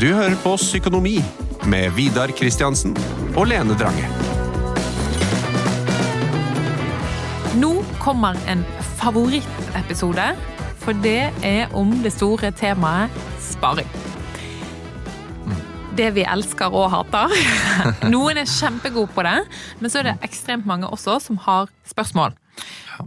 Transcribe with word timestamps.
Du 0.00 0.06
hører 0.16 0.32
på 0.40 0.54
Psykonomi 0.56 1.18
med 1.68 1.90
Vidar 1.92 2.30
Kristiansen 2.32 2.94
og 3.36 3.50
Lene 3.50 3.74
Drange. 3.76 4.06
Nå 7.60 7.74
kommer 8.00 8.38
en 8.48 8.62
favorittepisode, 9.02 10.30
for 10.80 10.96
det 11.04 11.28
er 11.44 11.76
om 11.76 11.92
det 12.00 12.14
store 12.16 12.48
temaet 12.56 13.12
sparing. 13.44 13.92
Det 16.00 16.08
vi 16.16 16.24
elsker 16.24 16.72
og 16.72 16.88
hater. 16.96 17.36
Noen 18.14 18.40
er 18.40 18.48
kjempegode 18.48 19.12
på 19.12 19.28
det, 19.28 19.36
men 19.84 19.92
så 19.92 20.00
er 20.00 20.14
det 20.14 20.20
ekstremt 20.24 20.64
mange 20.64 20.88
også 20.88 21.20
som 21.20 21.44
har 21.44 21.68
spørsmål. 21.84 22.32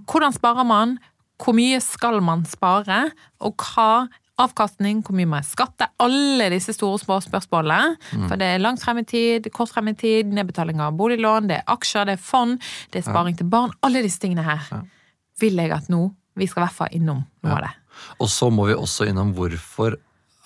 Hvordan 0.05 0.37
sparer 0.37 0.69
man? 0.77 0.99
Hvor 1.41 1.57
mye 1.57 1.81
skal 1.81 2.21
man 2.21 2.45
spare? 2.45 3.07
Og 3.41 3.57
hva 3.57 4.05
avkastning, 4.41 5.03
hvor 5.05 5.15
mye 5.17 5.29
må 5.29 5.39
jeg 5.41 5.51
skatte? 5.51 5.87
Alle 6.01 6.49
disse 6.53 6.73
store 6.73 6.97
små 7.01 7.19
spørsmålene. 7.21 7.97
For 8.25 8.39
det 8.39 8.49
er 8.55 8.63
langt 8.63 8.81
frem 8.83 9.03
i 9.03 9.05
tid, 9.09 9.49
kort 9.53 9.73
frem 9.73 9.91
i 9.91 9.95
tid, 9.99 10.31
nedbetaling 10.33 10.81
av 10.81 10.95
boliglån, 10.97 11.51
det 11.51 11.59
er 11.61 11.69
aksjer, 11.75 12.09
det 12.09 12.17
er 12.17 12.23
fond, 12.23 12.57
det 12.93 13.03
er 13.03 13.07
sparing 13.11 13.37
til 13.37 13.49
barn. 13.51 13.75
Alle 13.85 14.01
disse 14.05 14.21
tingene 14.23 14.45
her 14.47 14.65
vil 15.41 15.61
jeg 15.61 15.73
at 15.75 15.89
nå 15.93 16.07
vi 16.39 16.47
skal 16.49 16.63
i 16.63 16.65
hvert 16.65 16.79
fall 16.79 16.97
innom 16.97 17.21
noe 17.45 17.53
av 17.53 17.61
det. 17.67 17.71
Og 18.25 18.29
så 18.31 18.49
må 18.49 18.65
vi 18.71 18.73
også 18.73 19.05
innom 19.09 19.35
hvorfor 19.37 19.99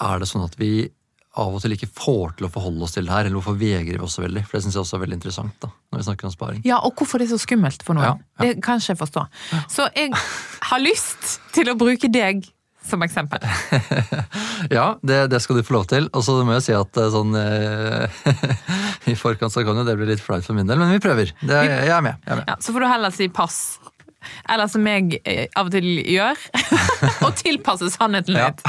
er 0.03 0.19
det 0.19 0.27
sånn 0.27 0.43
at 0.43 0.57
vi 0.59 0.89
av 1.37 1.53
og 1.53 1.61
til 1.61 1.75
ikke 1.75 1.89
får 1.93 2.33
til 2.39 2.47
å 2.47 2.51
forholde 2.51 2.81
oss 2.87 2.95
til 2.95 3.05
det 3.05 3.13
her, 3.13 3.27
eller 3.27 3.37
hvorfor 3.37 3.57
vegrer 3.59 3.99
vi 3.99 4.03
oss 4.03 4.15
så 4.17 4.23
veldig? 4.23 4.41
For 4.47 4.57
det 4.57 4.65
syns 4.65 4.75
jeg 4.75 4.81
også 4.81 4.97
er 4.97 5.03
veldig 5.03 5.17
interessant, 5.19 5.53
da, 5.61 5.69
når 5.93 6.01
vi 6.01 6.05
snakker 6.07 6.27
om 6.27 6.33
sparing. 6.33 6.61
Ja, 6.65 6.79
og 6.81 6.97
hvorfor 6.97 7.21
det 7.21 7.27
er 7.27 7.35
så 7.35 7.41
skummelt 7.43 7.85
for 7.85 7.97
noen. 7.97 8.07
Ja, 8.07 8.41
ja. 8.41 8.55
Det 8.55 8.63
kan 8.65 8.81
ikke 8.81 8.95
jeg 8.95 9.01
forstå. 9.03 9.25
Så 9.69 9.85
jeg 9.93 10.15
har 10.71 10.81
lyst 10.81 11.37
til 11.55 11.69
å 11.69 11.77
bruke 11.77 12.09
deg 12.09 12.47
som 12.89 13.03
eksempel. 13.05 13.43
Ja, 14.73 14.97
det, 15.05 15.27
det 15.31 15.39
skal 15.43 15.59
du 15.59 15.63
få 15.63 15.75
lov 15.75 15.85
til. 15.91 16.07
Og 16.17 16.23
så 16.25 16.33
må 16.45 16.55
jeg 16.57 16.65
si 16.65 16.73
at 16.75 16.97
eh, 16.99 17.11
sånn 17.13 17.35
eh, 17.37 18.23
I 19.11 19.15
forkant 19.17 19.53
så 19.53 19.61
kan 19.65 19.77
jo 19.77 19.85
det 19.87 19.93
bli 19.99 20.07
litt 20.09 20.23
flaut 20.23 20.45
for 20.45 20.57
min 20.57 20.67
del, 20.67 20.79
men 20.81 20.89
vi 20.95 21.01
prøver. 21.03 21.31
Det, 21.39 21.59
jeg 21.61 21.91
er 21.93 22.01
med. 22.03 22.17
Jeg 22.25 22.33
er 22.33 22.39
med. 22.41 22.49
Ja, 22.49 22.57
så 22.63 22.73
får 22.73 22.83
du 22.83 22.87
heller 22.89 23.13
si 23.15 23.29
pass. 23.31 23.59
Eller 24.49 24.67
som 24.71 24.87
jeg 24.89 25.21
eh, 25.21 25.45
av 25.55 25.69
og 25.69 25.75
til 25.75 25.87
gjør. 26.01 26.41
og 27.27 27.37
tilpasse 27.39 27.91
sannheten 27.93 28.35
litt. 28.37 28.65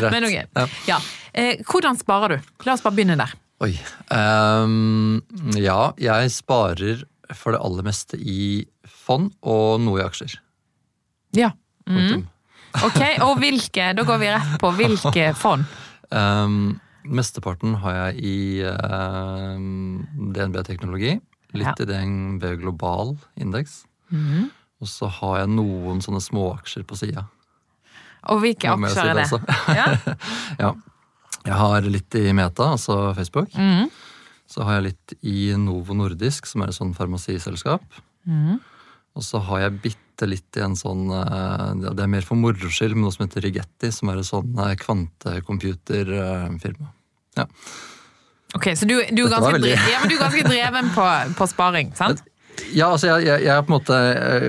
Ja. 0.00 0.10
Men 0.10 0.26
ok. 0.28 0.66
Ja. 0.88 0.98
Hvordan 1.70 1.98
sparer 2.00 2.34
du? 2.34 2.50
La 2.66 2.74
oss 2.74 2.84
bare 2.84 2.98
begynne 2.98 3.18
der. 3.20 3.32
Oi. 3.60 3.74
Um, 4.10 5.20
ja, 5.60 5.92
jeg 6.00 6.32
sparer 6.34 7.04
for 7.36 7.54
det 7.54 7.60
aller 7.62 7.86
meste 7.86 8.18
i 8.18 8.66
fond 8.88 9.30
og 9.46 9.80
noe 9.84 10.00
i 10.00 10.04
aksjer. 10.04 10.38
Ja. 11.36 11.52
Punktum. 11.86 12.24
Ok, 12.86 13.00
og 13.26 13.38
hvilke? 13.42 13.90
Da 13.96 14.04
går 14.06 14.20
vi 14.22 14.28
rett 14.30 14.54
på 14.62 14.70
hvilke 14.78 15.30
fond. 15.38 15.64
Um, 16.10 16.78
mesteparten 17.04 17.74
har 17.82 17.96
jeg 17.96 18.24
i 18.30 18.36
ehm, 18.66 20.04
DNB 20.34 20.60
Teknologi. 20.66 21.16
Litt 21.52 21.66
Ja. 21.66 21.74
i 21.82 21.86
DNB 21.88 22.44
Global 22.60 23.16
Indeks. 23.36 23.84
Mhm. 24.10 24.50
Og 24.80 24.88
så 24.88 25.10
har 25.10 25.40
jeg 25.42 25.48
noen 25.52 25.98
sånne 26.00 26.22
småaksjer 26.24 26.86
på 26.88 26.96
sida. 26.96 27.26
Og 28.30 28.40
hvilke 28.40 28.68
si 28.68 28.68
aksjer 28.68 29.10
er 29.10 29.14
det? 29.14 29.26
det? 29.30 29.76
Ja? 29.76 30.14
Ja. 30.62 30.70
Jeg 31.44 31.56
har 31.56 31.80
litt 31.88 32.14
i 32.20 32.32
Meta, 32.36 32.70
altså 32.76 33.14
Facebook. 33.16 33.48
Mhm. 33.54 33.90
Så 34.50 34.64
har 34.66 34.80
jeg 34.80 34.82
litt 34.90 35.12
i 35.22 35.52
Novo 35.56 35.94
Nordisk, 35.94 36.46
som 36.46 36.62
er 36.62 36.68
et 36.68 36.74
sånn 36.74 36.94
farmasiselskap. 36.94 37.82
Mhm. 38.26 38.58
Og 39.16 39.22
så 39.22 39.38
har 39.42 39.60
jeg 39.60 39.80
bitte 39.82 40.09
litt 40.28 40.56
i 40.56 40.60
en 40.64 40.74
sånn 40.76 41.06
eh, 41.14 41.68
ja, 41.86 41.92
Det 41.96 42.02
er 42.04 42.10
mer 42.12 42.22
for 42.26 42.36
moro 42.36 42.68
skyld, 42.68 42.94
men 42.96 43.04
noe 43.06 43.12
som 43.14 43.24
heter 43.26 43.40
Rigetti, 43.46 43.88
som 43.94 44.08
er 44.12 44.18
et 44.20 44.26
sånn 44.28 44.50
eh, 44.60 44.74
kvantecomputerfirma. 44.80 46.88
Ja. 47.38 47.46
Ok, 48.58 48.66
så 48.74 48.84
du, 48.88 48.96
du, 49.14 49.22
er 49.24 49.30
ganske, 49.30 49.52
veldig- 49.54 49.76
dre- 49.76 49.90
ja, 49.92 49.98
men 50.02 50.08
du 50.10 50.14
er 50.16 50.24
ganske 50.24 50.44
dreven 50.48 50.86
på, 50.96 51.04
på 51.38 51.46
sparing, 51.52 51.92
sant? 52.00 52.22
Ja, 52.76 52.90
altså 52.92 53.08
jeg, 53.10 53.24
jeg, 53.26 53.44
jeg 53.46 53.50
er 53.54 53.62
på 53.66 53.72
en 53.72 53.76
måte 53.76 53.96
eh, 53.96 54.44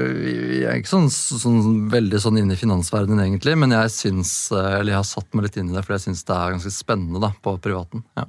Jeg 0.62 0.68
er 0.70 0.80
ikke 0.82 0.92
sånn, 0.92 1.08
sånn 1.12 1.70
veldig 1.92 2.20
sånn 2.22 2.38
inne 2.42 2.56
i 2.56 2.60
finansverdenen 2.60 3.22
egentlig, 3.24 3.56
men 3.60 3.74
jeg 3.76 3.92
syns 3.94 4.32
eh, 4.54 4.78
Eller 4.80 4.94
jeg 4.94 5.00
har 5.00 5.08
satt 5.10 5.30
meg 5.38 5.48
litt 5.48 5.58
inn 5.62 5.72
i 5.72 5.76
det, 5.76 5.84
for 5.88 5.96
jeg 5.96 6.04
syns 6.06 6.24
det 6.28 6.36
er 6.38 6.56
ganske 6.56 6.72
spennende 6.76 7.22
da, 7.24 7.32
på 7.44 7.54
privaten. 7.64 8.04
Ja. 8.20 8.26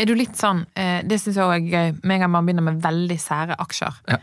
Er 0.00 0.08
du 0.08 0.14
litt 0.18 0.38
sånn, 0.38 0.62
eh, 0.78 1.00
det 1.06 1.18
syns 1.22 1.38
jeg 1.38 1.44
også 1.44 1.56
er 1.58 1.66
gøy, 1.70 1.94
med 2.02 2.16
en 2.16 2.24
gang 2.24 2.32
man 2.36 2.48
begynner 2.48 2.66
med 2.70 2.80
veldig 2.84 3.18
sære 3.22 3.56
aksjer. 3.64 4.00
Ja. 4.10 4.18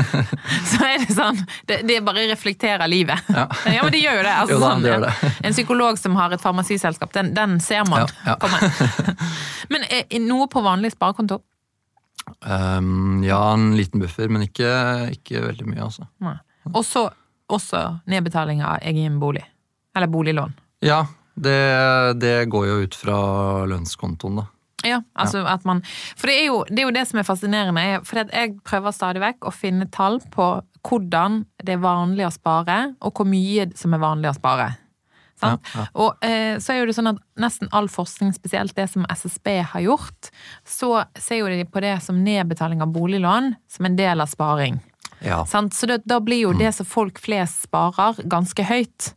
så 0.72 0.80
er 0.86 1.04
det 1.04 1.16
sånn, 1.16 1.42
det, 1.70 1.80
det 1.88 2.00
bare 2.06 2.26
reflekterer 2.32 2.86
livet. 2.90 3.22
Ja. 3.36 3.82
men 3.84 3.92
det 3.92 4.00
gjør 4.00 4.16
jo 4.16 4.22
det. 4.24 4.32
Altså, 4.32 4.54
Jo 4.54 4.60
da, 4.62 4.68
sånn, 4.70 4.84
det 4.84 4.90
gjør 4.92 5.02
det. 5.04 5.12
En 5.46 5.54
psykolog 5.56 5.98
som 6.00 6.16
har 6.16 6.32
et 6.34 6.42
farmasiselskap, 6.42 7.12
den, 7.14 7.34
den 7.36 7.58
ser 7.60 7.84
man 7.88 8.06
Ja, 8.06 8.32
ja. 8.32 8.36
komme. 8.40 8.72
men 9.72 9.84
er, 9.90 10.06
er 10.08 10.22
noe 10.24 10.48
på 10.52 10.62
vanlig 10.64 10.94
sparekonto? 10.96 11.42
Um, 12.40 13.22
ja, 13.24 13.38
en 13.52 13.70
liten 13.78 14.02
buffer, 14.02 14.30
men 14.32 14.46
ikke, 14.46 14.70
ikke 15.14 15.44
veldig 15.44 15.68
mye, 15.68 15.84
altså. 15.86 16.08
Og 16.72 16.82
så 16.86 17.06
også 17.52 17.82
nedbetaling 18.10 18.64
av 18.66 18.82
egen 18.86 19.20
bolig. 19.22 19.44
Eller 19.96 20.10
boliglån. 20.10 20.52
Ja, 20.84 21.04
det, 21.34 21.56
det 22.20 22.36
går 22.52 22.66
jo 22.68 22.76
ut 22.84 22.98
fra 22.98 23.18
lønnskontoen, 23.70 24.42
da. 24.42 24.46
Ja, 24.86 25.00
altså 25.18 25.40
at 25.48 25.64
man 25.66 25.80
For 25.88 26.28
det 26.28 26.34
er 26.36 26.44
jo 26.46 26.58
det, 26.68 26.78
er 26.78 26.84
jo 26.84 26.94
det 26.94 27.06
som 27.08 27.18
er 27.18 27.26
fascinerende. 27.26 27.84
For 28.06 28.22
jeg 28.22 28.56
prøver 28.66 28.94
stadig 28.94 29.22
vekk 29.22 29.48
å 29.48 29.54
finne 29.54 29.88
tall 29.90 30.20
på 30.34 30.50
hvordan 30.86 31.40
det 31.66 31.74
er 31.74 31.82
vanlig 31.82 32.26
å 32.28 32.34
spare, 32.34 32.76
og 33.02 33.16
hvor 33.16 33.26
mye 33.26 33.70
som 33.78 33.96
er 33.96 34.02
vanlig 34.02 34.30
å 34.30 34.36
spare. 34.36 34.68
Ja, 35.42 35.56
ja. 35.74 35.86
Og 35.94 36.24
eh, 36.24 36.56
så 36.62 36.72
er 36.72 36.80
jo 36.80 36.88
det 36.90 36.96
sånn 36.96 37.12
at 37.12 37.22
nesten 37.40 37.70
all 37.76 37.90
forskning, 37.92 38.32
spesielt 38.36 38.76
det 38.76 38.88
som 38.92 39.06
SSB 39.12 39.58
har 39.72 39.84
gjort, 39.84 40.30
så 40.64 41.04
ser 41.14 41.42
jo 41.42 41.50
de 41.52 41.64
på 41.68 41.82
det 41.84 41.98
som 42.04 42.22
nedbetaling 42.24 42.84
av 42.84 42.92
boliglån 42.94 43.54
som 43.70 43.88
en 43.88 43.98
del 43.98 44.24
av 44.24 44.32
sparing. 44.32 44.80
Ja. 45.24 45.46
Sant? 45.46 45.74
Så 45.74 45.86
det, 45.86 46.02
da 46.04 46.20
blir 46.20 46.44
jo 46.44 46.54
det 46.56 46.72
som 46.76 46.88
folk 46.88 47.20
flest 47.22 47.66
sparer, 47.66 48.20
ganske 48.28 48.64
høyt. 48.66 49.12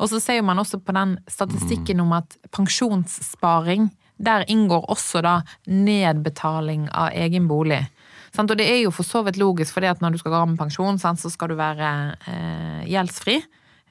Og 0.00 0.10
så 0.12 0.20
ser 0.22 0.44
man 0.46 0.60
også 0.62 0.80
på 0.82 0.94
den 0.96 1.18
statistikken 1.30 2.00
om 2.04 2.14
at 2.16 2.36
pensjonssparing, 2.54 3.90
der 4.22 4.46
inngår 4.50 4.86
også 4.92 5.22
da 5.24 5.40
nedbetaling 5.66 6.86
av 6.94 7.10
egen 7.16 7.48
bolig. 7.50 7.82
Sant? 8.32 8.52
Og 8.52 8.58
det 8.58 8.68
er 8.70 8.82
jo 8.84 8.92
for 8.94 9.06
så 9.06 9.24
vidt 9.26 9.40
logisk, 9.40 9.74
for 9.74 9.84
når 9.84 10.14
du 10.14 10.20
skal 10.20 10.32
gå 10.32 10.40
av 10.40 10.48
med 10.48 10.60
pensjon, 10.60 11.00
så 11.00 11.30
skal 11.30 11.52
du 11.52 11.58
være 11.58 11.90
eh, 12.30 12.84
gjeldsfri. 12.92 13.40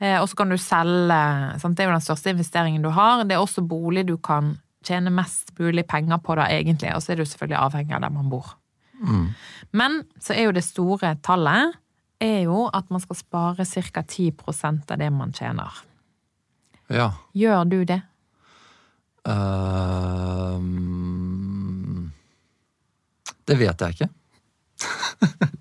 Eh, 0.02 0.18
og 0.18 0.28
så 0.30 0.40
kan 0.40 0.50
du 0.50 0.58
selge 0.58 1.22
sant? 1.62 1.78
Det 1.78 1.86
er 1.86 1.92
jo 1.92 1.96
den 1.96 2.04
største 2.04 2.34
investeringen 2.34 2.82
du 2.86 2.90
har. 2.96 3.24
Det 3.24 3.38
er 3.38 3.44
også 3.44 3.62
bolig 3.62 4.08
du 4.10 4.18
kan 4.18 4.56
tjene 4.86 5.14
mest 5.14 5.54
mulig 5.60 5.86
penger 5.88 6.18
på 6.26 6.36
da, 6.40 6.48
egentlig. 6.50 6.90
Og 6.96 7.04
så 7.06 7.14
er 7.14 7.22
du 7.22 7.26
selvfølgelig 7.28 7.60
avhengig 7.62 7.96
av 7.96 8.02
der 8.06 8.14
man 8.16 8.32
bor. 8.32 8.56
Men 9.74 10.04
så 10.22 10.36
er 10.36 10.48
jo 10.48 10.54
det 10.54 10.66
store 10.66 11.16
tallet 11.26 11.78
er 12.22 12.44
jo 12.46 12.68
at 12.74 12.90
man 12.94 13.02
skal 13.02 13.18
spare 13.18 13.66
ca. 13.66 14.04
10% 14.06 14.92
av 14.94 14.98
det 15.02 15.10
man 15.14 15.34
tjener. 15.34 15.72
ja. 16.90 17.12
Gjør 17.34 17.64
du 17.66 17.84
det? 17.86 18.02
Uh, 19.22 20.58
det 23.46 23.58
vet 23.58 23.82
jeg 23.82 23.96
ikke. 23.96 24.10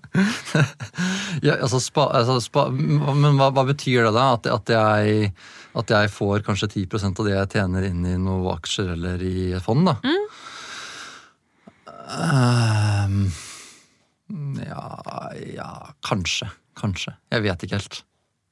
ja, 1.47 1.57
altså, 1.57 1.79
spa, 1.83 2.07
altså 2.19 2.39
spa, 2.43 2.67
men 2.71 3.39
hva, 3.39 3.51
hva 3.55 3.65
betyr 3.69 4.07
det 4.07 4.13
da? 4.15 4.27
At, 4.37 4.49
at, 4.51 4.71
jeg, 4.73 5.33
at 5.77 5.93
jeg 5.95 6.13
får 6.13 6.45
kanskje 6.47 6.71
10% 6.85 7.21
av 7.21 7.29
det 7.29 7.35
jeg 7.35 7.51
tjener 7.57 7.89
inn 7.89 8.07
i 8.07 8.15
noen 8.17 8.49
aksjer 8.55 8.95
eller 8.95 9.23
i 9.25 9.51
et 9.57 9.65
fond, 9.65 9.87
da? 9.89 9.97
Ehm, 12.11 13.29
ja, 14.67 15.31
ja 15.55 15.69
Kanskje. 16.07 16.49
Kanskje. 16.77 17.13
Jeg 17.31 17.45
vet 17.45 17.63
ikke 17.63 17.79
helt. 17.79 18.03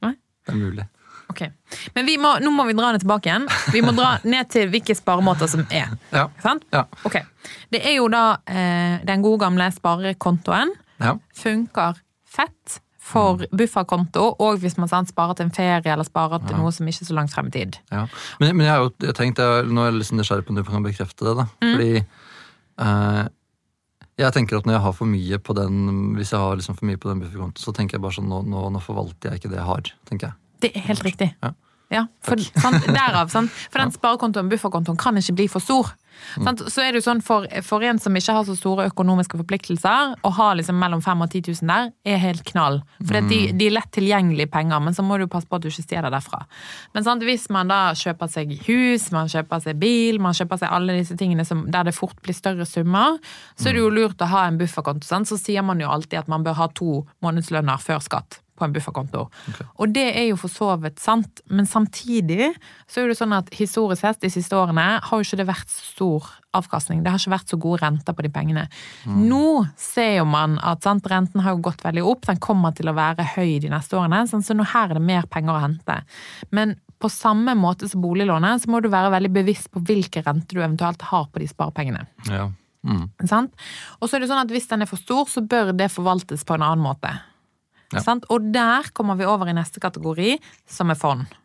Nei? 0.06 0.16
Det 0.46 0.53
er 0.53 0.59
mulig. 0.59 0.86
Ok. 1.30 1.44
Men 1.94 2.07
vi 2.07 2.18
må, 2.18 2.33
nå 2.42 2.51
må 2.54 2.65
vi 2.65 2.74
dra 2.77 2.92
det 2.94 3.04
tilbake 3.04 3.30
igjen. 3.30 3.45
Vi 3.74 3.81
må 3.86 3.94
dra 3.98 4.15
ned 4.25 4.50
til 4.50 4.69
hvilke 4.74 4.95
sparemåter 4.98 5.50
som 5.51 5.62
er. 5.69 5.92
Ja. 6.13 6.25
Sant? 6.42 6.65
Ja. 6.74 6.88
Ok. 7.06 7.19
Det 7.69 7.83
er 7.86 8.00
jo 8.00 8.07
da 8.12 8.39
eh, 8.50 9.00
den 9.06 9.25
gode 9.25 9.44
gamle 9.45 9.69
sparekontoen. 9.74 10.74
Ja. 11.00 11.16
Funker 11.36 12.00
fett 12.30 12.80
for 13.10 13.42
bufferkonto, 13.56 14.25
og 14.44 14.60
hvis 14.62 14.75
man 14.78 14.90
sant, 14.92 15.10
sparer 15.10 15.38
til 15.38 15.48
en 15.48 15.54
ferie 15.56 15.90
eller 15.90 16.06
sparer 16.06 16.44
til 16.46 16.60
noe 16.60 16.72
som 16.75 16.88
ikke 16.90 17.06
er 17.06 17.10
så 17.10 17.16
langt 17.18 17.34
frem 17.34 17.50
i 17.50 17.54
tid. 17.56 17.80
Ja. 17.94 18.04
Men, 18.42 18.54
men 18.60 18.68
jeg 18.68 18.74
har 18.75 18.84
jo 18.84 18.92
jeg 19.07 19.16
tenkt, 19.18 19.42
jeg, 19.42 19.69
nå 19.72 19.81
er 19.81 19.90
jeg 19.90 20.01
litt 20.01 20.12
nysgjerrig 20.19 20.46
på 20.46 20.54
om 20.54 20.60
du 20.60 20.63
kan 20.68 20.86
bekrefte 20.86 21.25
det. 21.25 21.36
da. 21.40 21.46
Fordi 21.63 21.90
eh, 22.86 23.24
jeg 24.19 24.36
tenker 24.36 24.60
at 24.60 24.68
når 24.68 24.78
jeg 24.78 24.84
har 24.84 24.98
for 25.00 25.10
mye 25.10 25.40
på 25.40 25.56
den 25.57 25.80
hvis 26.19 26.36
jeg 26.36 26.44
har 26.44 26.60
liksom 26.60 26.78
for 26.78 26.90
mye 26.90 27.00
på 27.00 27.10
den 27.10 27.24
bufferkontoen, 27.24 27.63
så 27.63 27.74
tenker 27.75 27.98
jeg 27.98 28.04
bare 28.04 28.18
sånn, 28.19 28.30
nå, 28.30 28.44
nå, 28.51 28.68
nå 28.75 28.84
forvalter 28.84 29.31
jeg 29.31 29.42
ikke 29.42 29.54
det 29.56 29.62
jeg 29.62 29.69
har. 29.72 29.92
tenker 30.12 30.30
jeg. 30.30 30.40
Det 30.60 30.74
er 30.75 30.88
helt 30.92 31.07
riktig. 31.07 31.31
Ja. 31.40 31.56
Ja, 31.90 32.04
for, 32.22 32.38
sant, 32.38 32.86
derav, 32.86 33.31
sant? 33.34 33.54
for 33.72 33.81
den 33.81 33.96
sparekontoen, 33.96 34.51
bufferkontoen, 34.51 35.00
kan 35.00 35.18
ikke 35.18 35.40
bli 35.40 35.48
for 35.50 35.63
stor. 35.63 35.96
Sant? 36.38 36.62
Så 36.71 36.83
er 36.83 36.92
det 36.92 37.01
jo 37.01 37.07
sånn 37.07 37.21
for, 37.25 37.48
for 37.66 37.83
en 37.86 38.00
som 38.01 38.16
ikke 38.16 38.36
har 38.36 38.48
så 38.48 38.56
store 38.57 38.88
økonomiske 38.92 39.39
forpliktelser, 39.42 40.16
å 40.25 40.31
ha 40.39 40.50
liksom 40.57 40.80
mellom 40.80 41.04
5 41.06 41.25
og 41.25 41.31
10 41.31 41.54
000 41.62 41.71
der, 41.71 41.92
er 42.07 42.21
helt 42.24 42.44
knall. 42.50 42.81
For 43.01 43.19
de, 43.30 43.39
de 43.56 43.69
er 43.69 43.75
lett 43.75 43.92
tilgjengelige 43.95 44.51
penger, 44.54 44.81
men 44.83 44.98
så 44.98 45.06
må 45.06 45.19
du 45.19 45.27
passe 45.31 45.50
på 45.50 45.60
at 45.60 45.66
du 45.66 45.69
ikke 45.71 45.86
stjeler 45.86 46.13
derfra. 46.13 46.44
Men 46.95 47.07
sant? 47.07 47.25
hvis 47.30 47.50
man 47.54 47.69
da 47.69 47.92
kjøper 48.00 48.30
seg 48.31 48.54
hus, 48.66 49.10
man 49.13 49.30
kjøper 49.31 49.63
seg 49.63 49.80
bil, 49.81 50.21
man 50.24 50.38
kjøper 50.38 50.62
seg 50.62 50.74
alle 50.74 50.95
disse 50.98 51.18
tingene 51.19 51.45
som, 51.45 51.66
der 51.71 51.89
det 51.89 51.95
fort 51.98 52.18
blir 52.25 52.38
større 52.38 52.68
summer, 52.69 53.19
så 53.60 53.69
er 53.69 53.77
det 53.77 53.83
jo 53.83 53.94
lurt 53.94 54.24
å 54.24 54.30
ha 54.31 54.45
en 54.48 54.60
bufferkonto. 54.60 55.07
Sant? 55.07 55.30
Så 55.30 55.38
sier 55.39 55.65
man 55.65 55.81
jo 55.83 55.92
alltid 55.92 56.24
at 56.24 56.31
man 56.31 56.45
bør 56.45 56.57
ha 56.62 56.69
to 56.80 57.04
månedslønner 57.25 57.81
før 57.83 58.04
skatt 58.06 58.39
på 58.60 58.68
en 58.68 58.76
bufferkonto. 58.76 59.26
Og 59.80 59.94
det 59.96 60.08
er 60.12 60.28
jo 60.30 60.40
for 60.40 60.52
så 60.52 60.74
vidt 60.82 61.00
sant, 61.02 61.42
men 61.50 61.70
samtidig 61.70 62.52
så 62.90 63.02
er 63.02 63.12
det 63.12 63.18
sånn 63.20 63.36
at 63.38 63.52
historisk 63.56 64.04
sett 64.04 64.22
de 64.24 64.32
siste 64.34 64.58
årene 64.58 64.88
har 65.06 65.16
jo 65.16 65.26
ikke 65.26 65.40
det 65.42 65.48
vært 65.50 65.74
stor 65.74 66.28
avkastning. 66.58 67.04
Det 67.06 67.14
har 67.14 67.22
ikke 67.22 67.36
vært 67.36 67.54
så 67.54 67.60
gode 67.62 67.82
renter 67.84 68.16
på 68.18 68.26
de 68.26 68.32
pengene. 68.34 68.66
Nå 69.06 69.64
ser 69.80 70.20
jo 70.20 70.28
man 70.30 70.58
at 70.66 70.86
sant, 70.86 71.08
renten 71.12 71.44
har 71.46 71.56
jo 71.56 71.64
gått 71.70 71.84
veldig 71.86 72.06
opp, 72.12 72.28
den 72.28 72.42
kommer 72.44 72.76
til 72.76 72.90
å 72.90 72.98
være 72.98 73.28
høy 73.36 73.60
de 73.64 73.72
neste 73.72 73.98
årene, 74.00 74.26
sånn, 74.30 74.46
så 74.46 74.58
nå 74.58 74.68
her 74.74 74.90
er 74.90 75.00
det 75.00 75.06
mer 75.06 75.30
penger 75.30 75.56
å 75.56 75.64
hente. 75.64 76.00
Men 76.56 76.78
på 77.00 77.10
samme 77.12 77.54
måte 77.56 77.88
som 77.88 78.02
boliglånet, 78.04 78.64
så 78.64 78.72
må 78.72 78.82
du 78.84 78.90
være 78.92 79.14
veldig 79.14 79.32
bevisst 79.32 79.70
på 79.72 79.84
hvilke 79.88 80.24
renter 80.26 80.58
du 80.58 80.64
eventuelt 80.64 81.06
har 81.12 81.30
på 81.32 81.40
de 81.40 81.48
sparepengene. 81.48 82.04
Ja. 82.28 82.50
Mm. 82.84 83.10
Og 83.20 84.08
så 84.08 84.16
er 84.16 84.24
det 84.24 84.30
sånn 84.32 84.42
at 84.42 84.52
hvis 84.52 84.70
den 84.72 84.84
er 84.84 84.90
for 84.90 85.00
stor, 85.00 85.28
så 85.32 85.44
bør 85.44 85.74
det 85.76 85.92
forvaltes 85.92 86.46
på 86.48 86.56
en 86.56 86.64
annen 86.66 86.84
måte. 86.84 87.12
Ja. 87.94 88.03
Sant? 88.06 88.27
Og 88.30 88.51
der 88.53 88.89
kommer 88.94 89.18
vi 89.19 89.27
over 89.27 89.50
i 89.50 89.56
neste 89.57 89.81
kategori, 89.81 90.38
som 90.69 90.91
er 90.94 91.00
fond. 91.00 91.38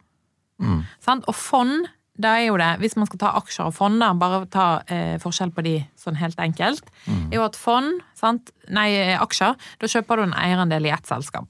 Mm. 0.62 0.82
Sant? 1.04 1.28
Og 1.30 1.36
fond, 1.38 1.88
da 2.20 2.36
er 2.38 2.48
jo 2.48 2.58
det, 2.60 2.70
hvis 2.82 2.96
man 3.00 3.08
skal 3.08 3.22
ta 3.24 3.32
aksjer 3.40 3.70
og 3.70 3.74
fond, 3.74 3.98
da, 4.02 4.12
bare 4.18 4.44
ta 4.52 4.66
eh, 4.86 5.16
forskjell 5.22 5.54
på 5.54 5.64
de 5.66 5.76
sånn 5.98 6.20
helt 6.20 6.38
enkelt, 6.38 6.90
er 7.32 7.38
jo 7.40 7.46
at 7.46 7.58
fond, 7.58 8.04
sant? 8.18 8.52
nei, 8.68 8.90
eh, 8.94 9.16
aksjer, 9.20 9.56
da 9.80 9.90
kjøper 9.90 10.20
du 10.20 10.28
en 10.28 10.36
eierandel 10.38 10.86
i 10.86 10.92
ett 10.94 11.10
selskap. 11.10 11.48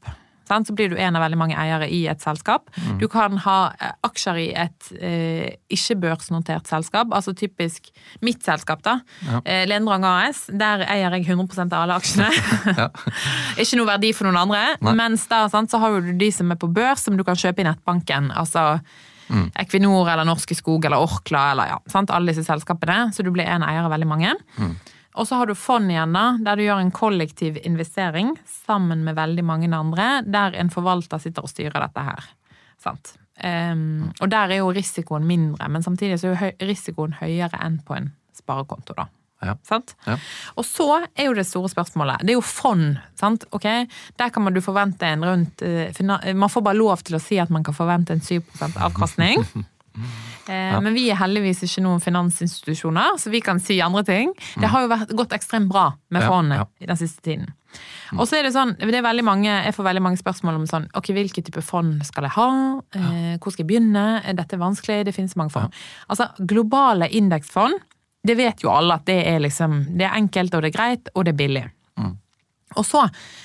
Sant? 0.48 0.68
Så 0.68 0.74
blir 0.76 0.90
du 0.92 0.96
en 1.00 1.16
av 1.16 1.24
veldig 1.24 1.38
mange 1.40 1.56
eiere 1.58 1.88
i 1.90 2.02
et 2.10 2.22
selskap. 2.24 2.68
Du 3.00 3.06
kan 3.12 3.38
ha 3.44 3.58
eh, 3.78 3.94
aksjer 4.06 4.40
i 4.42 4.48
et 4.64 4.90
eh, 4.98 5.46
ikke-børsnotert 5.74 6.68
selskap, 6.70 7.12
altså 7.14 7.34
typisk 7.36 7.90
mitt 8.24 8.44
selskap, 8.44 8.82
da. 8.84 8.98
Ja. 9.28 9.40
Eh, 9.44 9.64
Lendrang 9.70 10.04
AS. 10.08 10.44
Der 10.52 10.84
eier 10.88 11.16
jeg 11.16 11.28
100% 11.28 11.72
av 11.74 11.86
alle 11.86 11.98
aksjene. 12.00 12.30
Ikke 13.62 13.80
noe 13.80 13.90
verdi 13.94 14.12
for 14.16 14.28
noen 14.28 14.42
andre. 14.44 14.62
Nei. 14.84 14.94
Mens 15.00 15.26
da 15.30 15.44
sant, 15.52 15.72
så 15.72 15.80
har 15.82 16.00
du 16.00 16.12
de 16.18 16.30
som 16.34 16.52
er 16.52 16.60
på 16.60 16.70
børs, 16.72 17.06
som 17.06 17.18
du 17.18 17.24
kan 17.26 17.38
kjøpe 17.38 17.64
i 17.64 17.68
nettbanken. 17.70 18.32
Altså 18.34 18.78
Mm. 19.28 19.46
Equinor 19.56 20.08
eller 20.12 20.26
Norske 20.28 20.54
Skog 20.54 20.84
eller 20.84 21.00
Orkla 21.00 21.46
eller 21.54 21.70
ja, 21.70 21.78
sant, 21.88 22.10
alle 22.12 22.32
disse 22.32 22.44
selskapene. 22.44 23.08
Så 23.16 23.24
du 23.24 23.30
blir 23.34 23.48
en 23.48 23.64
eier 23.66 23.86
av 23.86 23.92
veldig 23.94 24.08
mange. 24.10 24.34
Mm. 24.58 24.74
Og 25.14 25.28
så 25.28 25.38
har 25.38 25.46
du 25.46 25.54
fond 25.54 25.90
igjen, 25.90 26.14
da, 26.16 26.24
der 26.42 26.58
du 26.58 26.64
gjør 26.64 26.80
en 26.82 26.94
kollektiv 26.94 27.58
investering 27.62 28.32
sammen 28.50 29.04
med 29.06 29.14
veldig 29.18 29.44
mange 29.46 29.70
andre, 29.70 30.22
der 30.26 30.56
en 30.58 30.72
forvalter 30.74 31.22
sitter 31.22 31.46
og 31.46 31.52
styrer 31.52 31.86
dette 31.86 32.02
her. 32.02 32.30
Sant? 32.82 33.14
Um, 33.44 34.12
og 34.22 34.30
der 34.30 34.52
er 34.54 34.62
jo 34.62 34.72
risikoen 34.74 35.26
mindre, 35.26 35.68
men 35.70 35.82
samtidig 35.82 36.20
så 36.20 36.30
er 36.30 36.34
jo 36.34 36.68
risikoen 36.68 37.16
høyere 37.18 37.62
enn 37.62 37.80
på 37.86 37.96
en 37.98 38.10
sparekonto, 38.34 38.94
da. 38.98 39.06
Ja. 39.44 39.54
Sant? 39.66 39.92
Ja. 40.06 40.16
Og 40.56 40.64
så 40.66 40.86
er 41.02 41.28
jo 41.28 41.34
det 41.36 41.44
store 41.46 41.68
spørsmålet. 41.68 42.22
Det 42.24 42.32
er 42.32 42.38
jo 42.38 42.44
fond. 42.46 42.96
sant? 43.18 43.44
Ok? 43.52 43.66
Der 44.18 44.32
kan 44.32 44.46
man 44.46 44.54
du 44.54 44.62
forvente 44.64 45.04
en 45.04 45.24
rundt 45.26 45.62
eh, 45.62 45.92
Man 46.32 46.48
får 46.48 46.64
bare 46.64 46.78
lov 46.78 47.02
til 47.04 47.18
å 47.18 47.20
si 47.20 47.36
at 47.42 47.52
man 47.52 47.66
kan 47.66 47.76
forvente 47.76 48.16
en 48.16 48.24
7% 48.24 48.80
avkastning. 48.88 49.44
Eh, 49.94 50.80
Men 50.80 50.94
vi 50.94 51.08
er 51.10 51.16
heldigvis 51.16 51.62
ikke 51.64 51.82
noen 51.84 52.02
finansinstitusjoner, 52.02 53.16
så 53.20 53.30
vi 53.32 53.40
kan 53.40 53.60
si 53.62 53.80
andre 53.80 54.02
ting. 54.04 54.32
Det 54.60 54.68
har 54.68 54.84
jo 54.84 54.90
vært, 54.92 55.14
gått 55.16 55.32
ekstremt 55.36 55.70
bra 55.70 55.92
med 56.10 56.22
Ja, 56.22 56.42
ja. 56.42 56.64
i 56.80 56.86
den 56.86 56.96
siste 56.96 57.22
tiden. 57.22 57.52
Og 58.14 58.28
så 58.28 58.38
er 58.38 58.44
det 58.46 58.52
sånn, 58.54 58.76
det 58.78 58.94
er 58.94 59.22
mange, 59.22 59.48
Jeg 59.50 59.74
får 59.74 59.84
veldig 59.84 60.02
mange 60.02 60.18
spørsmål 60.18 60.54
om 60.54 60.66
sånn, 60.66 60.88
ok, 60.94 61.12
hvilke 61.12 61.42
type 61.42 61.62
fond 61.62 62.04
skal 62.04 62.24
jeg 62.24 62.32
ha? 62.36 62.80
Eh, 62.94 63.38
hvor 63.38 63.50
skal 63.52 63.64
jeg 63.64 63.70
begynne? 63.72 64.22
Er 64.24 64.34
dette 64.34 64.56
vanskelig? 64.58 65.04
Det 65.04 65.14
finnes 65.14 65.34
mange 65.36 65.50
fond. 65.50 65.72
Altså, 66.08 66.28
Globale 66.46 67.08
indeksfond, 67.10 67.74
det 68.24 68.36
vet 68.36 68.62
jo 68.62 68.70
alle 68.70 68.94
at 68.94 69.04
det 69.06 69.26
er 69.26 69.40
liksom, 69.40 69.96
det 69.98 70.06
er 70.06 70.16
enkelt, 70.16 70.54
og 70.54 70.62
det 70.62 70.74
er 70.74 70.78
greit, 70.78 71.08
og 71.14 71.24
det 71.24 71.34
er 71.34 71.36
billig. 71.36 71.64
Mm. 72.74 72.78
Og 72.82 72.84
så 72.88 73.04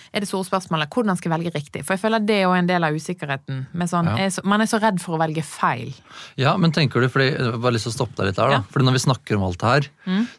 er 0.10 0.24
det 0.24 0.28
store 0.30 0.48
spørsmålet 0.48 0.90
hvordan 0.90 1.18
skal 1.20 1.30
jeg 1.30 1.38
velge 1.38 1.54
riktig? 1.56 1.84
For 1.86 1.94
jeg 1.96 2.02
føler 2.02 2.24
det 2.26 2.40
er 2.42 2.56
en 2.58 2.70
del 2.70 2.84
av 2.88 2.96
usikkerheten. 2.98 3.68
Med 3.78 3.90
sånn, 3.92 4.10
Ja. 4.10 4.18
er 4.26 4.30
så, 4.34 4.44
man 4.44 4.62
er 4.62 4.66
så 4.66 4.82
redd 4.82 5.00
for 5.02 5.18
å 5.18 5.22
velge 5.22 5.44
feil. 5.46 5.94
Ja, 6.36 6.56
men 6.58 6.72
tenker 6.74 7.02
du, 7.02 7.08
fordi, 7.14 7.30
jeg 7.38 7.62
har 7.62 7.72
lyst 7.76 7.86
til 7.86 7.94
å 7.94 7.98
stoppe 8.00 8.18
deg 8.18 8.32
litt 8.32 8.36
der, 8.42 8.50
da. 8.50 8.60
Ja. 8.60 8.64
Fordi 8.74 8.86
når 8.90 8.98
vi 8.98 9.06
snakker 9.06 9.38
om 9.38 9.44
alt 9.50 9.60
det 9.62 9.70
her, 9.70 9.90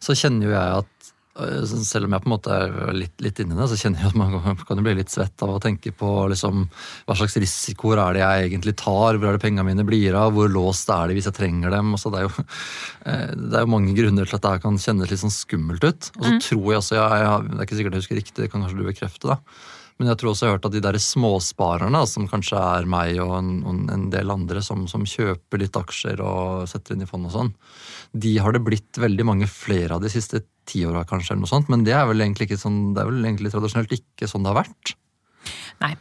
så 0.02 0.16
kjenner 0.18 0.50
jo 0.50 0.54
jeg 0.56 0.78
at 0.82 0.99
selv 1.38 2.04
om 2.08 2.14
jeg 2.16 2.22
på 2.24 2.28
en 2.28 2.32
måte 2.34 2.50
er 2.52 2.92
litt, 2.92 3.14
litt 3.22 3.38
inni 3.40 3.54
det, 3.56 3.68
så 3.70 3.78
kjenner 3.78 4.02
jeg 4.02 4.10
at 4.10 4.18
man 4.18 4.56
kan- 4.66 4.82
bli 4.82 4.94
litt 4.98 5.12
svett 5.12 5.42
av 5.42 5.52
å 5.54 5.60
tenke 5.62 5.92
på 5.94 6.28
liksom, 6.28 6.68
hva 7.06 7.16
slags 7.16 7.36
risikoer 7.36 7.98
er 8.02 8.12
det 8.14 8.20
jeg 8.24 8.50
egentlig 8.50 8.76
tar, 8.76 9.16
hvor 9.16 9.28
er 9.28 9.38
det 9.38 9.42
pengene 9.44 9.64
mine 9.64 9.86
blir 9.86 10.14
av, 10.14 10.32
hvor 10.34 10.48
låst 10.50 10.90
er 10.90 11.08
de 11.08 11.14
hvis 11.14 11.28
jeg 11.30 11.38
trenger 11.38 11.70
dem. 11.70 11.92
Altså, 11.94 12.10
det, 12.10 12.20
er 12.20 12.28
jo, 12.28 12.44
eh, 13.06 13.34
det 13.36 13.54
er 13.54 13.66
jo 13.66 13.74
mange 13.74 13.94
grunner 13.94 14.26
til 14.26 14.36
at 14.40 14.42
det 14.48 14.62
kan 14.62 14.78
kjennes 14.78 15.10
litt 15.10 15.22
sånn 15.22 15.34
skummelt 15.34 15.84
ut. 15.84 16.10
Og 16.18 16.24
så 16.24 16.32
tror 16.48 16.66
jeg 16.72 16.80
også, 16.82 16.96
jeg, 16.98 17.20
jeg, 17.24 17.50
det 17.50 17.58
er 17.58 17.68
ikke 17.68 17.80
sikkert 17.80 17.92
jeg 17.98 18.04
husker 18.04 18.20
riktig, 18.20 18.40
det 18.42 18.50
kan 18.50 18.64
kanskje 18.64 18.80
du 18.80 18.88
bekrefte, 18.90 19.28
da. 19.36 19.38
Men 20.00 20.08
jeg 20.08 20.16
tror 20.16 20.30
også 20.30 20.46
jeg 20.46 20.48
har 20.48 20.56
hørt 20.56 20.66
at 20.70 20.72
de 20.72 20.80
der 20.80 20.96
småsparerne, 21.04 22.00
som 22.08 22.24
kanskje 22.30 22.56
er 22.56 22.86
meg 22.88 23.18
og 23.20 23.34
en, 23.36 23.50
og 23.68 23.90
en 23.92 24.06
del 24.12 24.32
andre 24.32 24.62
som, 24.64 24.86
som 24.88 25.04
kjøper 25.04 25.60
litt 25.60 25.76
aksjer 25.76 26.22
og 26.24 26.64
setter 26.70 26.96
inn 26.96 27.04
i 27.04 27.08
fond 27.10 27.28
og 27.28 27.34
sånn, 27.34 27.50
de 28.16 28.32
har 28.40 28.56
det 28.56 28.62
blitt 28.64 28.96
veldig 28.96 29.26
mange 29.28 29.48
flere 29.50 29.98
av 29.98 30.00
de 30.00 30.08
siste 30.08 30.40
ti 30.64 30.86
åra, 30.88 31.04
kanskje, 31.04 31.34
eller 31.34 31.44
noe 31.44 31.52
sånt. 31.52 31.68
Men 31.68 31.84
det 31.84 31.92
er 31.98 32.08
vel 32.08 32.24
egentlig 32.24 32.48
ikke 32.48 32.62
sånn, 32.62 32.80
det 32.96 33.04
er 33.04 33.12
vel 33.12 33.28
egentlig 33.28 33.52
tradisjonelt 33.52 33.92
ikke 33.98 34.30
sånn 34.30 34.48
det 34.48 34.54
har 34.54 34.60
vært. 34.62 34.94
Nei. 35.84 35.94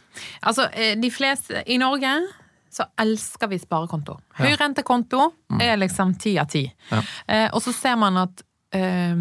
Altså, 0.47 0.69
eh, 0.71 0.95
de 0.99 1.11
fleste 1.11 1.67
I 1.67 1.79
Norge 1.83 2.15
så 2.71 2.87
elsker 3.03 3.51
vi 3.51 3.59
sparekonto. 3.59 4.15
Høyrentekonto 4.39 5.25
er 5.59 5.75
liksom 5.81 6.15
ti 6.21 6.37
av 6.39 6.47
ti. 6.55 6.63
Ja. 6.93 7.03
Eh, 7.27 7.47
og 7.51 7.59
så 7.65 7.75
ser 7.75 7.99
man 7.99 8.23
at, 8.23 8.45
eh, 8.71 9.11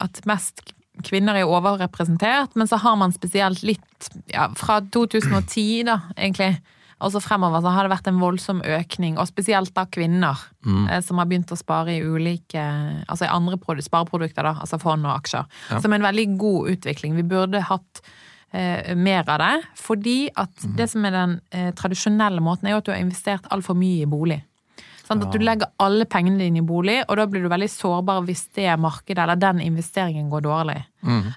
at 0.00 0.24
mest 0.24 0.64
kvinner 1.00 1.38
er 1.40 1.48
overrepresentert, 1.48 2.52
men 2.58 2.68
så 2.68 2.76
har 2.82 2.98
man 3.00 3.14
spesielt 3.14 3.62
litt 3.64 4.10
ja, 4.32 4.50
Fra 4.58 4.80
2010, 4.92 5.84
da, 5.88 5.98
egentlig, 6.16 6.56
og 7.02 7.14
så 7.14 7.22
fremover, 7.22 7.62
så 7.64 7.72
har 7.74 7.86
det 7.86 7.92
vært 7.94 8.10
en 8.10 8.20
voldsom 8.22 8.60
økning, 8.62 9.16
og 9.18 9.30
spesielt 9.30 9.72
da 9.74 9.86
kvinner, 9.90 10.38
mm. 10.66 10.90
som 11.06 11.18
har 11.18 11.30
begynt 11.30 11.52
å 11.54 11.58
spare 11.58 11.96
i 11.96 12.02
ulike 12.04 12.62
Altså 13.08 13.26
i 13.26 13.32
andre 13.32 13.58
spareprodukter, 13.82 14.46
da, 14.46 14.54
altså 14.62 14.78
fond 14.82 15.08
og 15.08 15.16
aksjer. 15.16 15.48
Ja. 15.72 15.80
Som 15.82 15.96
en 15.96 16.04
veldig 16.06 16.28
god 16.38 16.76
utvikling. 16.76 17.16
Vi 17.18 17.26
burde 17.26 17.64
hatt 17.66 18.02
eh, 18.52 18.94
mer 18.94 19.26
av 19.26 19.42
det. 19.42 19.52
Fordi 19.80 20.16
at 20.38 20.66
det 20.78 20.88
som 20.92 21.04
er 21.08 21.16
den 21.16 21.36
eh, 21.50 21.72
tradisjonelle 21.78 22.42
måten, 22.44 22.68
er 22.68 22.76
jo 22.76 22.82
at 22.82 22.88
du 22.88 22.94
har 22.94 23.02
investert 23.02 23.50
altfor 23.54 23.78
mye 23.78 24.06
i 24.06 24.10
bolig. 24.10 24.42
Sånn 25.12 25.26
at 25.28 25.34
du 25.34 25.42
legger 25.44 25.68
alle 25.82 26.06
pengene 26.08 26.40
dine 26.40 26.62
i 26.62 26.66
bolig, 26.66 27.02
og 27.04 27.18
da 27.18 27.26
blir 27.28 27.44
du 27.44 27.50
veldig 27.52 27.68
sårbar 27.68 28.24
hvis 28.24 28.46
det 28.56 28.70
markedet 28.80 29.20
eller 29.22 29.40
den 29.40 29.60
investeringen 29.64 30.30
går 30.32 30.46
dårlig. 30.46 30.78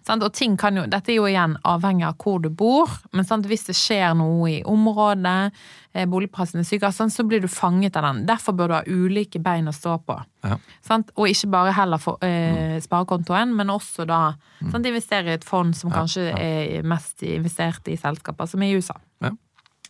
Sant? 0.06 0.24
Og 0.24 0.34
ting 0.34 0.56
kan 0.62 0.78
jo, 0.78 0.86
Dette 0.90 1.12
er 1.12 1.18
jo 1.18 1.26
igjen 1.30 1.56
avhengig 1.66 2.06
av 2.08 2.20
hvor 2.22 2.38
du 2.44 2.52
bor, 2.54 2.92
men 3.16 3.26
sånn, 3.26 3.44
hvis 3.50 3.66
det 3.70 3.76
skjer 3.78 4.14
noe 4.18 4.52
i 4.52 4.60
området, 4.70 5.52
eh, 5.94 6.06
boligprisene 6.10 6.62
er 6.62 6.70
syke, 6.70 6.92
sånn, 6.94 7.14
så 7.14 7.26
blir 7.28 7.42
du 7.42 7.50
fanget 7.52 7.98
av 7.98 8.06
den. 8.08 8.24
Derfor 8.30 8.56
bør 8.58 8.72
du 8.72 8.78
ha 8.78 8.84
ulike 8.86 9.42
bein 9.42 9.68
å 9.68 9.74
stå 9.76 9.98
på. 10.06 10.20
Ja. 10.46 10.60
Sant? 10.86 11.10
Og 11.18 11.32
ikke 11.34 11.50
bare 11.58 11.74
heller 11.76 12.02
for 12.02 12.22
eh, 12.26 12.78
sparekontoen, 12.86 13.56
men 13.58 13.74
også 13.74 14.06
da 14.08 14.22
sant? 14.62 14.86
investere 14.86 15.34
i 15.34 15.40
et 15.40 15.48
fond 15.48 15.74
som 15.76 15.94
kanskje 15.94 16.30
er 16.38 16.86
mest 16.86 17.26
investert 17.26 17.90
i 17.90 17.98
selskaper, 17.98 18.50
som 18.50 18.62
er 18.62 18.72
i 18.72 18.78
USA. 18.78 19.00
Ja. 19.26 19.34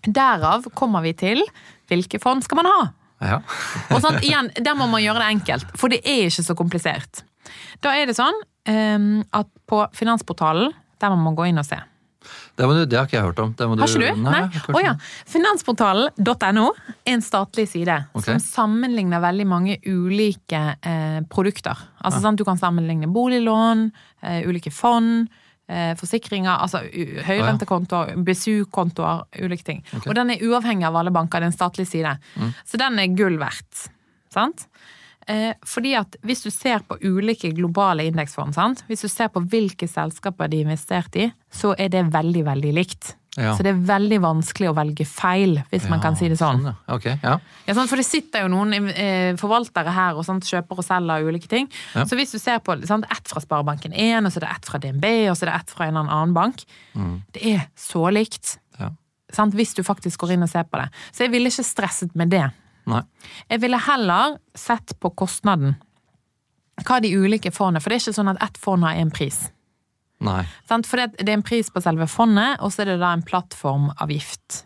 Derav 0.06 0.70
kommer 0.78 1.04
vi 1.04 1.16
til 1.18 1.44
hvilke 1.90 2.22
fond 2.22 2.46
skal 2.46 2.64
man 2.64 2.72
ha? 2.72 2.86
Ja. 3.24 3.40
Og 3.94 4.02
sånn, 4.04 4.20
igjen, 4.26 4.52
Der 4.60 4.76
må 4.78 4.90
man 4.92 5.04
gjøre 5.04 5.24
det 5.24 5.32
enkelt, 5.38 5.74
for 5.80 5.94
det 5.94 6.02
er 6.04 6.28
ikke 6.28 6.46
så 6.46 6.56
komplisert. 6.58 7.24
Da 7.84 7.94
er 7.96 8.10
det 8.10 8.18
sånn 8.18 8.38
um, 8.68 9.20
at 9.36 9.50
på 9.70 9.84
Finansportalen, 9.96 10.74
der 11.02 11.14
må 11.14 11.30
man 11.30 11.38
gå 11.38 11.50
inn 11.50 11.62
og 11.62 11.68
se. 11.68 11.80
Det, 12.56 12.66
du, 12.66 12.86
det 12.90 12.98
har 12.98 13.08
ikke 13.08 13.18
jeg 13.18 13.26
hørt 13.28 13.40
om. 13.44 13.52
Har 13.60 13.86
ikke 13.86 14.02
du? 14.02 14.22
Nei. 14.24 14.40
nei. 14.48 14.62
Å 14.74 14.82
ja. 14.82 14.94
Finansportalen.no 15.30 16.66
er 17.06 17.12
en 17.14 17.24
statlig 17.24 17.68
side 17.70 17.98
okay. 18.16 18.40
som 18.40 18.42
sammenligner 18.44 19.22
veldig 19.24 19.48
mange 19.50 19.78
ulike 19.86 20.62
eh, 20.80 21.20
produkter. 21.32 21.84
Altså 22.02 22.24
sånn, 22.24 22.40
Du 22.40 22.46
kan 22.48 22.60
sammenligne 22.62 23.12
boliglån, 23.12 23.90
eh, 24.26 24.42
ulike 24.48 24.74
fond, 24.74 25.28
forsikringer, 25.98 26.60
altså 26.62 26.84
høyrentekontoer, 27.26 28.12
BSU-kontoer, 28.28 29.24
ulike 29.42 29.66
ting. 29.66 29.80
Okay. 29.90 30.12
Og 30.12 30.18
den 30.18 30.36
er 30.36 30.44
uavhengig 30.46 30.86
av 30.86 31.00
alle 31.00 31.14
banker, 31.16 31.42
det 31.42 31.50
er 31.50 31.54
en 31.54 31.58
statlig 31.58 31.88
side. 31.90 32.12
Så 32.70 32.78
den 32.78 33.02
er 33.02 33.16
gull 33.18 33.40
verdt. 33.42 33.88
Sant? 34.36 34.68
Eh, 35.28 35.56
fordi 35.66 35.96
at 35.98 36.18
hvis 36.26 36.44
du 36.46 36.52
ser 36.54 36.84
på 36.86 37.00
ulike 37.02 37.50
globale 37.58 38.06
indeksfond, 38.06 38.54
sant? 38.54 38.84
hvis 38.90 39.06
du 39.08 39.10
ser 39.10 39.32
på 39.34 39.42
hvilke 39.50 39.88
selskaper 39.90 40.52
de 40.52 40.62
har 40.62 40.68
investert 40.68 41.18
i, 41.18 41.30
så 41.50 41.74
er 41.82 41.90
det 41.94 42.06
veldig, 42.14 42.44
veldig 42.46 42.74
likt. 42.78 43.16
Ja. 43.36 43.52
Så 43.58 43.66
det 43.66 43.74
er 43.74 43.80
veldig 43.84 44.22
vanskelig 44.24 44.70
å 44.70 44.76
velge 44.78 45.04
feil, 45.08 45.58
hvis 45.72 45.90
man 45.92 46.00
kan 46.04 46.16
si 46.16 46.30
det 46.32 46.38
sånn. 46.40 46.64
ja. 46.70 46.74
okay, 46.96 47.18
ja. 47.20 47.34
Ja, 47.68 47.74
for 47.76 48.00
det 48.00 48.06
sitter 48.08 48.46
jo 48.46 48.52
noen 48.54 48.90
eh, 48.94 49.36
forvaltere 49.40 49.92
her 49.92 50.16
og 50.16 50.24
sånt, 50.28 50.48
kjøper 50.48 50.80
og 50.80 50.88
selger 50.88 51.28
ulike 51.28 51.50
ting. 51.52 51.68
Ja. 51.98 52.06
Så 52.08 52.16
hvis 52.16 52.32
du 52.32 52.40
ser 52.40 52.62
på 52.64 52.78
sant, 52.88 53.08
ett 53.12 53.28
fra 53.28 53.44
Sparebanken1, 53.44 54.24
og 54.30 54.32
så 54.32 54.40
er 54.40 54.46
det 54.48 54.52
ett 54.54 54.70
fra 54.70 54.80
DNB, 54.80 55.08
og 55.32 55.36
så 55.36 55.46
er 55.48 55.52
det 55.52 55.58
ett 55.60 55.74
fra 55.76 55.90
en 55.90 55.98
eller 55.98 56.14
annen 56.16 56.36
bank 56.36 56.64
Det 57.36 57.44
er 57.56 57.66
så 57.76 58.08
likt. 58.14 58.60
ja. 58.80 58.94
Sant, 59.36 59.56
hvis 59.58 59.74
du 59.76 59.82
faktisk 59.84 60.22
går 60.22 60.36
inn 60.36 60.46
og 60.46 60.50
ser 60.52 60.64
på 60.70 60.80
det. 60.80 60.86
Så 61.12 61.26
jeg 61.26 61.34
ville 61.34 61.50
ikke 61.52 61.66
stresset 61.66 62.14
med 62.16 62.30
det. 62.32 62.46
Nei. 62.88 63.02
Jeg 63.50 63.64
ville 63.64 63.80
heller 63.82 64.38
sett 64.56 64.94
på 65.02 65.10
kostnaden. 65.18 65.76
Hva 66.86 67.00
de 67.02 67.10
ulike 67.16 67.52
fondene 67.56 67.82
For 67.82 67.90
det 67.92 67.98
er 67.98 68.04
ikke 68.04 68.18
sånn 68.20 68.32
at 68.34 68.42
ett 68.44 68.58
fond 68.62 68.84
har 68.86 68.96
én 69.00 69.12
pris. 69.12 69.46
Nei. 70.24 70.44
For 70.68 71.02
det, 71.02 71.26
er 71.26 71.34
en 71.36 71.46
pris 71.46 71.70
på 71.72 71.84
selve 71.84 72.08
fondet, 72.12 72.62
og 72.64 72.72
så 72.74 72.84
er 72.84 72.94
det 72.94 73.02
da 73.04 73.12
en 73.16 73.26
plattformavgift. 73.26 74.65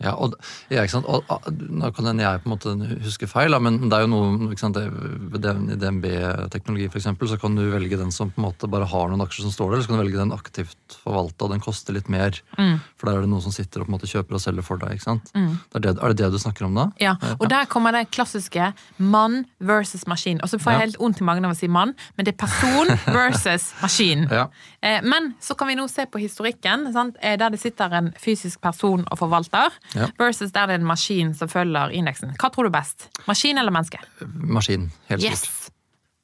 Ja, 0.00 0.14
og, 0.16 0.34
ja, 0.72 0.80
ikke 0.82 0.94
sant? 0.96 1.06
Og, 1.06 1.24
nå 1.60 1.90
kan 1.94 2.06
hende 2.08 2.24
jeg 2.24 2.40
på 2.42 2.48
en 2.48 2.54
måte 2.56 3.02
huske 3.04 3.28
feil, 3.28 3.52
men 3.60 3.76
det 3.90 3.92
er 3.98 4.06
jo 4.06 4.10
noe 4.14 4.50
ikke 4.54 4.62
sant? 4.64 4.74
det- 4.74 4.88
I 4.90 5.76
DNB-teknologi 5.76 6.88
for 6.90 6.98
eksempel, 6.98 7.28
så 7.28 7.38
kan 7.40 7.54
du 7.54 7.62
velge 7.70 7.98
den 7.98 8.10
som 8.12 8.30
på 8.30 8.40
en 8.40 8.46
måte 8.48 8.68
bare 8.70 8.86
har 8.88 9.08
noen 9.10 9.20
aksjer 9.24 9.42
som 9.46 9.52
står 9.52 9.70
der, 9.70 9.74
eller 9.76 9.84
så 9.84 9.90
kan 9.90 9.98
du 9.98 10.02
velge 10.04 10.18
den 10.22 10.32
aktivt 10.32 10.96
forvalta, 11.04 11.44
og 11.46 11.50
den 11.54 11.60
koster 11.60 11.92
litt 11.96 12.08
mer. 12.12 12.32
For 12.56 13.06
der 13.10 13.18
er 13.18 13.20
det 13.26 13.30
noen 13.32 13.42
som 13.44 13.52
sitter 13.52 13.80
og 13.82 13.88
på 13.88 13.92
en 13.92 13.98
måte 13.98 14.10
kjøper 14.10 14.34
og 14.38 14.40
selger 14.42 14.62
for 14.66 14.80
deg. 14.80 14.96
ikke 14.96 15.04
sant? 15.06 15.30
Mm. 15.34 15.58
er, 15.74 15.80
det, 15.80 15.94
er 16.02 16.08
det 16.14 16.16
det 16.24 16.30
du 16.32 16.38
snakker 16.38 16.64
om 16.66 16.74
da? 16.74 16.88
Ja, 17.00 17.14
og 17.38 17.48
der 17.52 17.66
kommer 17.70 17.92
det 17.92 18.10
klassiske 18.10 18.72
mann 18.98 19.44
versus 19.60 20.06
maskin. 20.06 20.40
Og 20.42 20.48
så 20.48 20.58
får 20.58 20.72
jeg 20.72 20.80
Ja. 20.80 20.84
helt 20.86 20.98
vondt 20.98 21.20
i 21.20 21.24
magen 21.24 21.44
av 21.44 21.52
å 21.52 21.56
si 21.56 21.68
mann, 21.68 21.94
men 22.16 22.24
det 22.24 22.34
er 22.34 22.46
person 22.46 22.88
versus 23.20 23.72
maskin. 23.82 24.26
Ja. 24.30 24.48
Eh, 24.82 25.00
Men 25.02 25.34
så 25.40 25.54
kan 25.56 25.68
vi 25.68 25.74
nå 25.74 25.88
se 25.90 26.06
på 26.06 26.18
historikken, 26.20 26.92
sant? 26.92 27.16
Eh, 27.22 27.36
der 27.36 27.50
det 27.50 27.60
sitter 27.60 27.92
en 27.92 28.12
fysisk 28.18 28.60
person 28.60 29.04
og 29.10 29.18
forvalter, 29.18 29.70
Ja. 29.94 30.06
versus 30.18 30.52
der 30.52 30.66
det 30.70 30.74
er 30.76 30.80
en 30.80 30.86
maskin 30.86 31.34
som 31.34 31.48
følger 31.48 31.90
indeksen. 31.90 32.34
Hva 32.38 32.50
tror 32.54 32.68
du 32.68 32.70
best? 32.70 33.08
Maskin 33.26 33.58
eller 33.58 33.72
menneske? 33.74 33.98
Maskin. 34.26 34.90
Helt 35.08 35.22
sikkert. 35.22 35.38
Yes! 35.42 35.70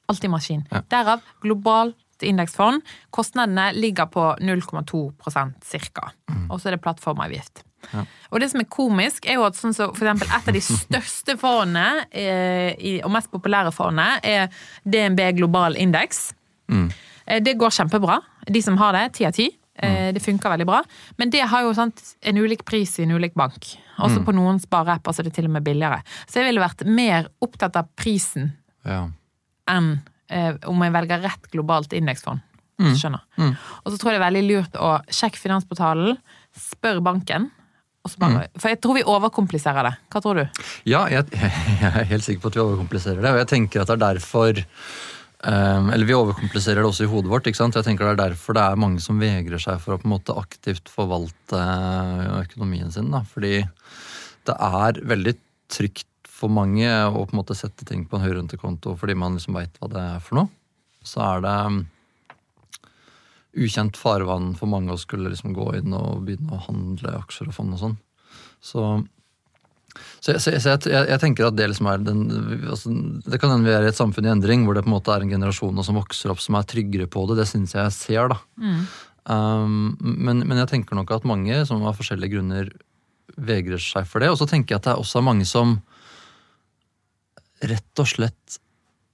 Alltid 0.09 0.29
maskin. 0.31 0.61
Ja. 0.71 0.81
Derav 0.89 1.21
globalt 1.43 1.95
indeksfond. 2.23 2.81
Kostnadene 3.11 3.73
ligger 3.75 4.05
på 4.09 4.23
0,2% 4.39 5.53
cirka. 5.67 6.11
Og 6.49 6.61
så 6.61 6.69
er 6.69 6.77
det 6.77 6.81
plattformavgift. 6.85 7.63
Ja. 7.93 8.05
Og 8.31 8.39
det 8.41 8.49
som 8.51 8.61
er 8.63 8.69
komisk, 8.73 9.27
er 9.29 9.37
jo 9.37 9.43
at 9.47 9.55
sånn 9.59 9.75
så 9.75 9.89
for 9.95 10.07
et 10.09 10.23
av 10.47 10.53
de 10.55 10.61
største 10.63 11.35
fondene, 11.39 12.05
eh, 12.11 12.99
og 13.05 13.11
mest 13.13 13.29
populære 13.31 13.71
fondene, 13.75 14.17
er 14.23 14.47
DNB 14.83 15.21
global 15.37 15.75
indeks. 15.77 16.31
Eh, 16.71 17.39
Det 17.43 17.57
går 17.59 17.69
kjempebra. 17.69 18.21
De 18.47 18.61
som 18.63 18.77
har 18.77 18.93
det, 18.93 19.13
ti 19.19 19.25
av 19.27 19.33
ti. 19.35 19.49
Eh, 19.77 20.11
Det 20.13 20.21
funker 20.23 20.49
veldig 20.49 20.65
bra. 20.65 20.81
Men 21.17 21.29
det 21.29 21.41
har 21.51 21.61
jo 21.63 21.73
sant, 21.77 22.01
en 22.21 22.37
ulik 22.37 22.63
pris 22.65 22.97
i 22.99 23.03
en 23.03 23.11
ulik 23.17 23.33
bank. 23.37 23.77
Også 23.99 24.23
på 24.25 24.33
noen 24.33 24.59
spareapper 24.59 25.13
så 25.13 25.21
er 25.21 25.29
det 25.29 25.33
til 25.37 25.45
og 25.45 25.51
med 25.51 25.63
billigere. 25.63 26.01
Så 26.27 26.39
jeg 26.41 26.47
ville 26.49 26.61
vært 26.63 26.85
mer 26.85 27.27
opptatt 27.41 27.75
av 27.75 27.87
prisen 27.95 28.53
Ja. 28.85 29.07
enn 29.67 30.01
eh, 30.29 30.53
om 30.67 30.81
jeg 30.81 30.91
velger 30.93 31.21
rett 31.23 31.51
globalt 31.51 31.93
indeksfond. 31.93 32.41
Skjønner. 32.77 33.21
Og 33.39 33.91
så 33.91 33.97
tror 33.97 34.11
jeg 34.13 34.19
det 34.19 34.21
er 34.21 34.31
veldig 34.31 34.47
lurt 34.51 34.75
å 34.77 34.89
sjekke 35.09 35.39
Finansportalen, 35.41 36.17
spør 36.53 36.99
banken. 37.01 37.49
Bare, 38.19 38.47
For 38.57 38.69
jeg 38.69 38.79
tror 38.79 38.93
vi 38.95 39.03
overkompliserer 39.03 39.83
det. 39.83 39.93
Hva 40.13 40.21
tror 40.23 40.35
du? 40.39 40.61
Ja, 40.85 41.07
jeg, 41.11 41.25
jeg 41.81 41.89
er 41.89 42.05
helt 42.07 42.23
sikker 42.23 42.41
på 42.45 42.47
at 42.53 42.55
vi 42.55 42.61
overkompliserer 42.63 43.19
det. 43.21 43.31
Og 43.33 43.39
jeg 43.41 43.47
tenker 43.51 43.81
at 43.81 43.87
det 43.89 43.97
er 43.97 44.03
derfor 44.13 44.61
ehm, 45.47 45.89
Eller 45.93 46.05
vi 46.05 46.15
overkompliserer 46.17 46.81
det 46.83 46.89
også 46.89 47.07
i 47.07 47.11
hodet 47.11 47.31
vårt. 47.31 47.47
ikke 47.47 47.59
sant? 47.59 47.75
Jeg 47.75 47.87
tenker 47.87 48.05
Det 48.05 48.13
er 48.15 48.29
derfor 48.29 48.57
det 48.57 48.63
er 48.63 48.83
mange 48.83 49.01
som 49.03 49.19
vegrer 49.19 49.61
seg 49.61 49.79
for 49.83 49.95
å 49.95 50.01
på 50.01 50.07
en 50.09 50.15
måte 50.15 50.35
aktivt 50.37 50.91
forvalte 50.91 51.57
eh, 51.57 52.43
økonomien 52.43 52.91
sin. 52.91 53.11
da, 53.11 53.23
Fordi 53.23 53.63
det 54.47 54.55
er 54.55 55.01
veldig 55.03 55.35
trygt 55.67 56.07
for 56.37 56.53
mange 56.53 56.85
å 56.85 57.25
på 57.25 57.33
en 57.33 57.41
måte 57.41 57.57
sette 57.57 57.85
ting 57.87 58.05
på 58.05 58.17
en 58.17 58.25
høyrentekonto 58.25 58.93
fordi 58.99 59.15
man 59.17 59.37
liksom 59.37 59.57
veit 59.57 59.77
hva 59.81 59.89
det 59.91 60.03
er 60.15 60.19
for 60.23 60.41
noe. 60.41 60.49
Så 61.03 61.21
er 61.23 61.41
det 61.41 61.55
mm, 61.73 61.79
ukjent 63.65 63.97
farvann 63.97 64.51
for 64.59 64.69
mange 64.69 64.93
å 64.93 65.01
skulle 65.01 65.31
liksom 65.33 65.55
gå 65.57 65.71
inn 65.79 65.95
og 65.97 66.25
begynne 66.27 66.53
å 66.53 66.65
handle 66.67 67.17
aksjer 67.23 67.49
og 67.49 67.57
fond 67.57 67.73
og 67.73 67.81
sånn. 67.81 67.97
Så 68.61 68.83
så, 70.19 70.33
jeg, 70.33 70.41
så, 70.41 70.51
jeg, 70.53 70.61
så 70.63 70.91
jeg, 70.91 71.03
jeg, 71.11 71.21
tenker 71.21 71.47
at 71.47 71.57
det 71.57 71.67
liksom 71.71 71.89
er 71.91 72.01
den 72.01 72.23
altså, 72.67 72.93
Det 73.25 73.39
kan 73.41 73.53
hende 73.53 73.67
vi 73.67 73.75
er 73.75 73.85
i 73.85 73.91
et 73.91 73.99
samfunn 73.99 74.27
i 74.27 74.31
endring 74.31 74.65
hvor 74.65 74.77
det 74.77 74.83
på 74.85 74.91
en 74.91 74.95
måte 74.97 75.13
er 75.13 75.25
en 75.25 75.33
generasjon 75.33 75.83
som 75.85 75.99
vokser 75.99 76.33
opp 76.33 76.41
som 76.43 76.57
er 76.59 76.67
tryggere 76.69 77.09
på 77.11 77.25
det. 77.29 77.39
Det 77.41 77.47
syns 77.49 77.75
jeg 77.75 77.83
jeg 77.83 77.95
ser, 77.97 78.33
da. 78.33 78.39
Um, 79.27 79.97
men, 79.99 80.45
men 80.47 80.61
jeg 80.63 80.71
tenker 80.71 80.97
nok 80.97 81.11
at 81.15 81.27
mange 81.27 81.59
som 81.67 81.83
av 81.83 81.97
forskjellige 81.99 82.37
grunner 82.37 82.71
vegrer 83.37 83.81
seg 83.81 84.07
for 84.09 84.23
det. 84.23 84.31
Og 84.31 84.39
så 84.39 84.47
tenker 84.49 84.73
jeg 84.73 84.81
at 84.81 84.87
det 84.87 84.95
er 84.95 85.03
også 85.03 85.23
mange 85.25 85.47
som 85.47 85.77
rett 87.67 88.01
og 88.01 88.09
slett 88.09 88.57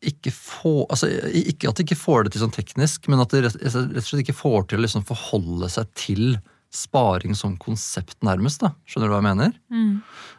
ikke 0.04 0.34
får 0.36 0.82
altså, 0.92 1.08
Ikke 1.32 1.70
at 1.70 1.80
de 1.80 1.86
ikke 1.86 1.96
får 1.96 2.26
det 2.26 2.34
til 2.34 2.44
sånn 2.44 2.56
teknisk, 2.56 3.08
men 3.12 3.24
at 3.24 3.32
de 3.32 3.46
rett, 3.46 3.56
rett 3.62 4.02
og 4.02 4.08
slett 4.08 4.26
ikke 4.26 4.36
får 4.36 4.66
til 4.68 4.82
å 4.82 4.84
liksom 4.84 5.06
forholde 5.08 5.70
seg 5.72 5.94
til 5.96 6.26
sparing 6.74 7.36
som 7.38 7.56
konsept, 7.62 8.18
nærmest. 8.26 8.64
da. 8.64 8.74
Skjønner 8.90 9.10
du 9.10 9.14
hva 9.14 9.22
jeg 9.22 9.30
mener? 9.30 9.54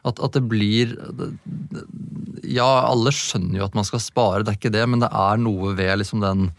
At, 0.04 0.18
at 0.18 0.34
det 0.36 0.44
blir 0.50 0.96
Ja, 2.44 2.68
alle 2.90 3.14
skjønner 3.14 3.60
jo 3.62 3.68
at 3.68 3.78
man 3.78 3.86
skal 3.88 4.02
spare, 4.02 4.42
det 4.42 4.52
er 4.52 4.60
ikke 4.60 4.74
det, 4.74 4.84
men 4.90 5.04
det 5.04 5.08
er 5.08 5.40
noe 5.40 5.72
ved 5.78 5.96
liksom 6.02 6.24
den 6.24 6.50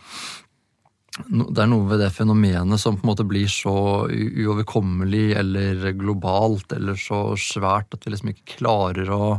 det 1.15 1.61
er 1.63 1.69
noe 1.71 1.87
ved 1.87 2.01
det 2.03 2.09
fenomenet 2.11 2.81
som 2.81 2.97
på 2.97 3.05
en 3.05 3.09
måte 3.13 3.23
blir 3.27 3.47
så 3.47 4.03
uoverkommelig 4.11 5.29
eller 5.39 5.93
globalt 5.95 6.75
eller 6.75 6.99
så 6.99 7.37
svært 7.39 7.95
at 7.95 8.03
vi 8.03 8.11
liksom 8.11 8.33
ikke 8.33 8.57
klarer 8.57 9.11
å 9.15 9.29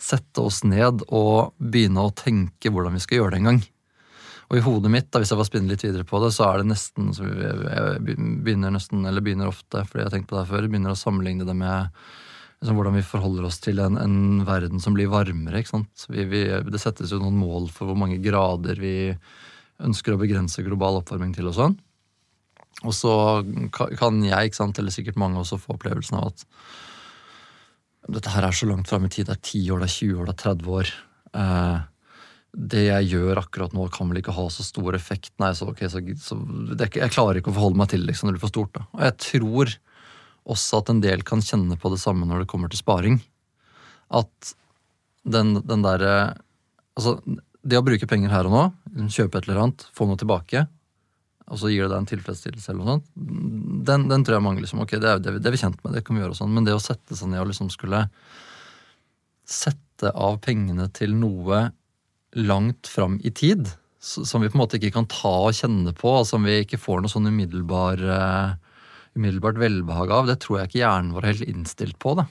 sette 0.00 0.44
oss 0.44 0.62
ned 0.62 1.02
og 1.08 1.50
begynne 1.58 2.06
å 2.06 2.14
tenke 2.14 2.70
hvordan 2.70 2.94
vi 2.94 3.02
skal 3.02 3.20
gjøre 3.20 3.34
det 3.34 3.40
en 3.40 3.50
gang. 3.50 3.60
Og 4.50 4.58
i 4.58 4.62
hodet 4.66 4.90
mitt, 4.90 5.06
da, 5.12 5.20
hvis 5.22 5.30
jeg 5.30 5.38
får 5.38 5.46
spinne 5.46 5.70
litt 5.70 5.84
videre 5.84 6.06
på 6.06 6.18
det, 6.24 6.32
så 6.34 6.48
er 6.48 6.60
det 6.60 6.72
nesten 6.72 7.12
så 7.14 7.26
jeg 7.28 8.00
begynner 8.02 8.72
nesten, 8.74 9.04
eller 9.06 9.22
begynner 9.22 9.50
ofte, 9.50 9.84
fordi 9.86 10.02
jeg 10.02 10.08
har 10.08 10.14
tenkt 10.16 10.30
på 10.32 10.40
det 10.40 10.48
før, 10.48 10.66
begynner 10.66 10.96
å 10.96 10.98
sammenligne 10.98 11.46
det 11.46 11.54
med 11.54 11.92
liksom, 12.58 12.74
hvordan 12.74 12.96
vi 12.98 13.04
forholder 13.06 13.46
oss 13.46 13.60
til 13.62 13.78
en, 13.84 13.98
en 14.00 14.42
verden 14.48 14.82
som 14.82 14.96
blir 14.96 15.12
varmere. 15.12 15.62
ikke 15.62 15.76
sant? 15.76 16.06
Vi, 16.10 16.26
vi, 16.32 16.42
det 16.66 16.82
settes 16.82 17.14
jo 17.14 17.20
noen 17.22 17.38
mål 17.38 17.70
for 17.74 17.90
hvor 17.92 18.00
mange 18.02 18.18
grader 18.24 18.82
vi 18.82 19.14
ønsker 19.80 20.16
å 20.16 20.20
begrense 20.20 20.66
global 20.66 20.98
oppvarming 20.98 21.32
til 21.36 21.48
og 21.52 21.56
sånn. 21.56 21.78
Og 22.80 22.94
så 22.96 23.14
kan 23.70 24.18
jeg, 24.24 24.50
ikke 24.50 24.60
sant, 24.60 24.78
eller 24.80 24.94
sikkert 24.94 25.20
mange 25.20 25.40
også, 25.40 25.60
få 25.60 25.76
opplevelsen 25.76 26.18
av 26.18 26.32
at 26.32 26.44
dette 28.10 28.32
her 28.32 28.46
er 28.46 28.56
så 28.56 28.66
langt 28.68 28.88
fram 28.90 29.06
i 29.06 29.12
tid. 29.12 29.28
Det 29.28 29.36
er 29.36 29.42
10 29.44 29.72
år, 29.74 29.82
det 29.82 29.90
er 29.90 29.96
20 29.96 30.20
år, 30.20 30.28
det 30.28 30.34
er 30.34 30.42
30 30.42 30.76
år. 30.80 30.92
Eh, 31.38 31.80
det 32.50 32.86
jeg 32.88 33.10
gjør 33.12 33.40
akkurat 33.44 33.74
nå, 33.76 33.86
kan 33.94 34.10
vel 34.10 34.20
ikke 34.20 34.34
ha 34.34 34.46
så 34.50 34.64
stor 34.66 34.96
effekt. 34.98 35.32
Nei, 35.42 35.52
så 35.54 35.68
okay, 35.70 35.90
så, 35.92 36.02
så 36.18 36.38
det, 36.74 36.90
Jeg 36.98 37.14
klarer 37.14 37.38
ikke 37.38 37.52
å 37.52 37.56
forholde 37.56 37.78
meg 37.78 37.92
til 37.92 38.02
liksom, 38.06 38.28
når 38.28 38.36
det 38.36 38.40
blir 38.40 38.46
for 38.48 38.54
stort. 38.54 38.72
Da. 38.74 38.86
Og 38.96 39.04
jeg 39.06 39.16
tror 39.26 39.76
også 40.50 40.80
at 40.80 40.90
en 40.90 41.02
del 41.04 41.22
kan 41.26 41.44
kjenne 41.44 41.78
på 41.78 41.92
det 41.92 42.00
samme 42.02 42.26
når 42.26 42.42
det 42.42 42.50
kommer 42.50 42.72
til 42.72 42.80
sparing. 42.82 43.20
At 44.10 44.54
den, 45.22 45.60
den 45.66 45.86
derre 45.86 46.14
Altså, 46.98 47.14
det 47.64 47.78
å 47.78 47.84
bruke 47.86 48.04
penger 48.10 48.32
her 48.32 48.48
og 48.48 48.52
nå, 48.52 48.62
kjøpe 49.14 49.38
et 49.38 49.46
eller 49.46 49.60
annet, 49.62 49.84
få 49.96 50.04
noe 50.08 50.18
tilbake, 50.20 50.64
og 51.50 51.58
så 51.58 51.70
gir 51.70 51.86
det 51.86 51.92
deg 51.92 52.02
en 52.02 52.08
tilfredsstillelse 52.10 52.72
eller 52.72 52.82
noe 52.82 52.96
sånt, 52.96 53.06
den, 53.88 54.04
den 54.10 54.24
tror 54.26 54.36
jeg 54.36 54.44
mange 54.44 54.62
liksom 54.62 54.82
Ok, 54.84 54.96
det 55.00 55.08
er, 55.08 55.22
det, 55.22 55.36
det 55.38 55.48
er 55.48 55.54
vi 55.54 55.60
kjent 55.62 55.78
med, 55.82 55.94
det 55.96 56.02
kan 56.04 56.18
vi 56.18 56.22
gjøre 56.22 56.34
og 56.34 56.38
sånn, 56.38 56.52
men 56.54 56.66
det 56.66 56.74
å 56.76 56.82
sette 56.82 57.16
seg 57.16 57.30
ned 57.32 57.40
og 57.42 57.48
liksom 57.52 57.70
skulle 57.72 58.04
sette 59.48 60.12
av 60.12 60.38
pengene 60.44 60.90
til 60.94 61.14
noe 61.16 61.62
langt 62.36 62.86
fram 62.86 63.18
i 63.24 63.30
tid, 63.30 63.68
som 64.00 64.40
vi 64.40 64.48
på 64.48 64.56
en 64.56 64.62
måte 64.62 64.78
ikke 64.78 64.94
kan 64.94 65.08
ta 65.10 65.32
og 65.48 65.56
kjenne 65.56 65.92
på, 65.96 66.12
og 66.20 66.26
som 66.28 66.46
vi 66.46 66.60
ikke 66.62 66.80
får 66.80 67.02
noe 67.02 67.12
sånn 67.12 67.28
umiddelbar, 67.28 68.00
eh, 68.00 68.52
umiddelbart 69.18 69.58
velbehag 69.60 70.12
av, 70.14 70.28
det 70.30 70.38
tror 70.44 70.60
jeg 70.60 70.70
ikke 70.70 70.82
hjernen 70.84 71.14
vår 71.16 71.26
er 71.26 71.34
helt 71.34 71.50
innstilt 71.50 71.98
på. 71.98 72.14
da. 72.20 72.28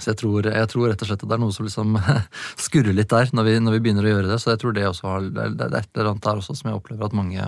Så 0.00 0.14
jeg 0.14 0.22
tror, 0.22 0.48
jeg 0.48 0.68
tror 0.72 0.88
rett 0.88 1.02
og 1.04 1.10
slett 1.10 1.22
at 1.22 1.28
det 1.28 1.36
er 1.36 1.42
noe 1.42 1.52
som 1.54 1.66
liksom 1.68 1.98
skurrer 2.66 2.96
litt 2.96 3.12
der 3.12 3.28
når 3.36 3.44
vi, 3.46 3.56
når 3.60 3.76
vi 3.76 3.82
begynner 3.84 4.08
å 4.08 4.14
gjøre 4.14 4.32
det. 4.32 4.40
Så 4.40 4.54
jeg 4.54 4.62
tror 4.62 4.74
det 4.76 4.88
også 4.88 5.10
har, 5.10 5.28
det 5.28 5.44
er 5.68 5.76
et 5.78 5.90
eller 5.92 6.14
annet 6.14 6.24
der 6.24 6.40
også 6.40 6.56
som 6.56 6.70
jeg 6.70 6.80
opplever 6.80 7.06
at 7.06 7.16
mange 7.16 7.38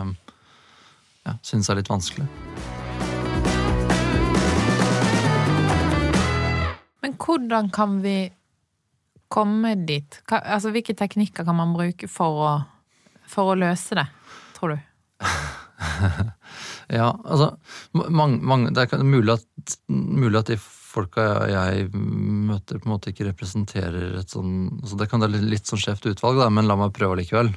ja, 1.25 1.37
syns 1.41 1.71
er 1.73 1.81
litt 1.81 1.91
vanskelig. 1.91 2.29
Men 7.05 7.17
hvordan 7.21 7.73
kan 7.73 7.99
vi 8.05 8.19
komme 9.35 9.75
dit? 9.89 10.21
Hva, 10.31 10.41
altså, 10.57 10.73
hvilke 10.75 10.95
teknikker 10.99 11.47
kan 11.47 11.59
man 11.59 11.75
bruke 11.75 12.09
for 12.11 12.45
å, 12.45 12.53
for 13.31 13.53
å 13.53 13.59
løse 13.59 13.99
det, 13.99 14.09
tror 14.59 14.77
du? 14.77 14.81
Ja, 16.93 17.09
altså 17.25 17.55
mange, 17.93 18.39
mange, 18.45 18.71
Det 18.77 18.85
er 18.93 19.03
mulig 19.05 19.35
at, 19.39 19.75
mulig 19.89 20.39
at 20.39 20.51
de 20.53 20.59
folka 20.61 21.25
jeg 21.51 21.89
møter, 21.95 22.79
på 22.79 22.87
en 22.87 22.93
måte 22.95 23.11
ikke 23.11 23.27
representerer 23.31 24.19
et 24.21 24.31
sånn 24.31 24.69
altså 24.83 24.99
Det 25.01 25.09
kan 25.11 25.25
være 25.25 25.41
litt, 25.43 25.67
sånn 25.69 25.81
skjevt 25.83 26.11
utvalg, 26.13 26.39
da, 26.43 26.51
men 26.53 26.69
la 26.69 26.77
meg 26.79 26.95
prøve 26.95 27.19
likevel. 27.19 27.51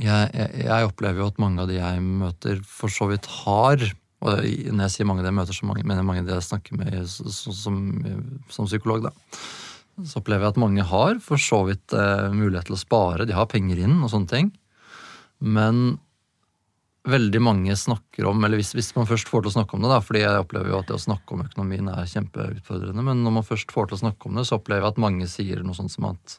Jeg, 0.00 0.30
jeg, 0.34 0.64
jeg 0.66 0.88
opplever 0.88 1.22
jo 1.22 1.30
at 1.30 1.40
mange 1.42 1.62
av 1.62 1.70
de 1.70 1.78
jeg 1.78 2.04
møter, 2.04 2.60
for 2.66 2.92
så 2.92 3.10
vidt 3.10 3.28
har 3.42 3.84
Og 4.20 4.28
når 4.30 4.84
jeg 4.86 4.94
sier 4.94 5.08
mange 5.08 5.22
av 5.22 5.28
de 5.28 5.32
jeg 5.32 5.38
møter, 5.38 5.56
så 5.60 5.68
mange, 5.68 5.84
mener 5.84 6.02
jeg 6.02 6.10
mange 6.10 6.24
av 6.24 6.30
de 6.30 6.38
jeg 6.38 6.48
snakker 6.48 6.80
med 6.80 6.98
som, 7.08 7.82
som 8.52 8.68
psykolog, 8.68 9.08
da. 9.08 9.14
Så 10.06 10.20
opplever 10.20 10.46
jeg 10.46 10.54
at 10.54 10.62
mange 10.62 10.84
har 10.86 11.18
for 11.24 11.40
så 11.40 11.62
vidt 11.68 11.94
eh, 11.96 12.28
mulighet 12.32 12.70
til 12.70 12.76
å 12.76 12.80
spare. 12.80 13.26
De 13.28 13.36
har 13.36 13.50
penger 13.50 13.82
inn 13.84 13.98
og 14.00 14.12
sånne 14.12 14.30
ting. 14.30 14.52
Men 15.40 15.98
veldig 17.08 17.40
mange 17.40 17.76
snakker 17.78 18.26
om, 18.28 18.42
eller 18.44 18.60
hvis, 18.60 18.74
hvis 18.76 18.92
man 18.96 19.08
først 19.08 19.30
får 19.30 19.44
til 19.44 19.52
å 19.52 19.54
snakke 19.54 19.76
om 19.76 19.84
det, 19.84 19.92
da, 19.92 20.00
fordi 20.04 20.20
jeg 20.20 20.42
opplever 20.42 20.72
jo 20.72 20.80
at 20.82 20.90
det 20.90 20.98
å 20.98 21.00
snakke 21.00 21.32
om 21.32 21.44
økonomien 21.46 21.88
er 21.88 22.10
kjempeutfordrende, 22.10 23.04
men 23.06 23.22
når 23.24 23.38
man 23.38 23.46
først 23.46 23.72
får 23.72 23.88
til 23.88 23.96
å 23.96 24.02
snakke 24.02 24.28
om 24.28 24.36
det, 24.36 24.44
så 24.48 24.58
opplever 24.58 24.84
jeg 24.84 24.94
at 24.94 25.00
mange 25.06 25.28
sier 25.30 25.64
noe 25.64 25.78
sånt 25.78 25.94
som 25.94 26.10
at 26.10 26.36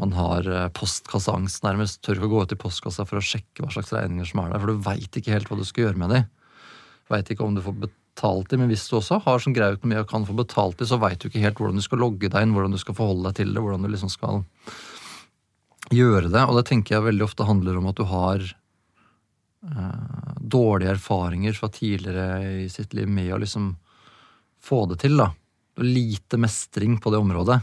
man 0.00 0.12
har 0.16 0.48
eh, 0.48 0.68
postkasseangst 0.76 1.64
nærmest, 1.64 2.02
tør 2.04 2.20
ikke 2.20 2.28
å 2.28 2.34
gå 2.34 2.44
ut 2.44 2.54
i 2.54 2.60
postkassa 2.60 3.08
for 3.08 3.20
å 3.20 3.24
sjekke 3.24 3.64
hva 3.64 3.72
slags 3.72 3.94
regninger 3.96 4.28
som 4.28 4.44
er 4.44 4.52
der, 4.52 4.62
for 4.62 4.72
du 4.72 4.84
veit 4.84 5.18
ikke 5.18 5.34
helt 5.34 5.48
hva 5.50 5.58
du 5.60 5.64
skal 5.68 5.88
gjøre 5.88 6.04
med 6.04 6.14
de. 6.16 6.22
Veit 7.12 7.32
ikke 7.32 7.46
om 7.46 7.56
du 7.56 7.64
får 7.64 7.76
betalt 7.86 7.98
de, 8.20 8.58
men 8.60 8.68
hvis 8.70 8.84
du 8.90 8.98
også 8.98 9.20
har 9.24 9.42
sånn 9.42 9.54
grei 9.56 9.72
økonomi 9.74 10.00
og 10.02 10.08
kan 10.10 10.26
få 10.28 10.34
betalt 10.36 10.82
i, 10.84 10.86
så 10.86 10.98
veit 11.00 11.20
du 11.20 11.28
ikke 11.28 11.42
helt 11.42 11.58
hvordan 11.58 11.80
du 11.80 11.84
skal 11.84 12.02
logge 12.02 12.28
deg 12.28 12.44
inn, 12.44 12.52
hvordan 12.54 12.74
du 12.74 12.80
skal 12.80 12.96
forholde 12.98 13.30
deg 13.30 13.38
til 13.40 13.54
det, 13.54 13.62
hvordan 13.64 13.82
du 13.82 13.90
liksom 13.92 14.12
skal 14.12 14.42
gjøre 15.92 16.28
det. 16.32 16.44
Og 16.44 16.58
det 16.58 16.66
tenker 16.68 16.96
jeg 16.96 17.06
veldig 17.08 17.26
ofte 17.26 17.48
handler 17.48 17.78
om 17.80 17.88
at 17.90 17.98
du 17.98 18.04
har 18.10 18.44
eh, 18.44 20.32
dårlige 20.38 20.94
erfaringer 20.98 21.56
fra 21.56 21.70
tidligere 21.72 22.64
i 22.66 22.68
sitt 22.72 22.94
liv 22.94 23.08
med 23.08 23.32
å 23.34 23.40
liksom 23.42 23.72
få 24.62 24.84
det 24.92 25.00
til, 25.02 25.16
da. 25.18 25.32
Lite 25.82 26.38
mestring 26.38 27.00
på 27.00 27.10
det 27.10 27.20
området. 27.22 27.58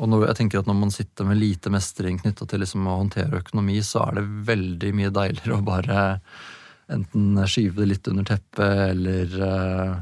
Og 0.00 0.08
når, 0.08 0.30
jeg 0.30 0.38
tenker 0.38 0.60
at 0.60 0.68
når 0.68 0.78
man 0.78 0.92
sitter 0.94 1.26
med 1.28 1.40
lite 1.40 1.72
mestring 1.72 2.18
knytta 2.20 2.46
til 2.48 2.62
liksom 2.62 2.86
å 2.88 3.00
håndtere 3.02 3.42
økonomi, 3.42 3.80
så 3.84 4.06
er 4.06 4.20
det 4.20 4.30
veldig 4.48 4.92
mye 4.96 5.12
deiligere 5.14 5.58
å 5.58 5.66
bare 5.66 6.00
enten 6.92 7.40
skyve 7.48 7.82
det 7.82 7.90
litt 7.92 8.10
under 8.10 8.26
teppet, 8.28 8.84
eller 8.90 9.36
eh, 9.46 9.94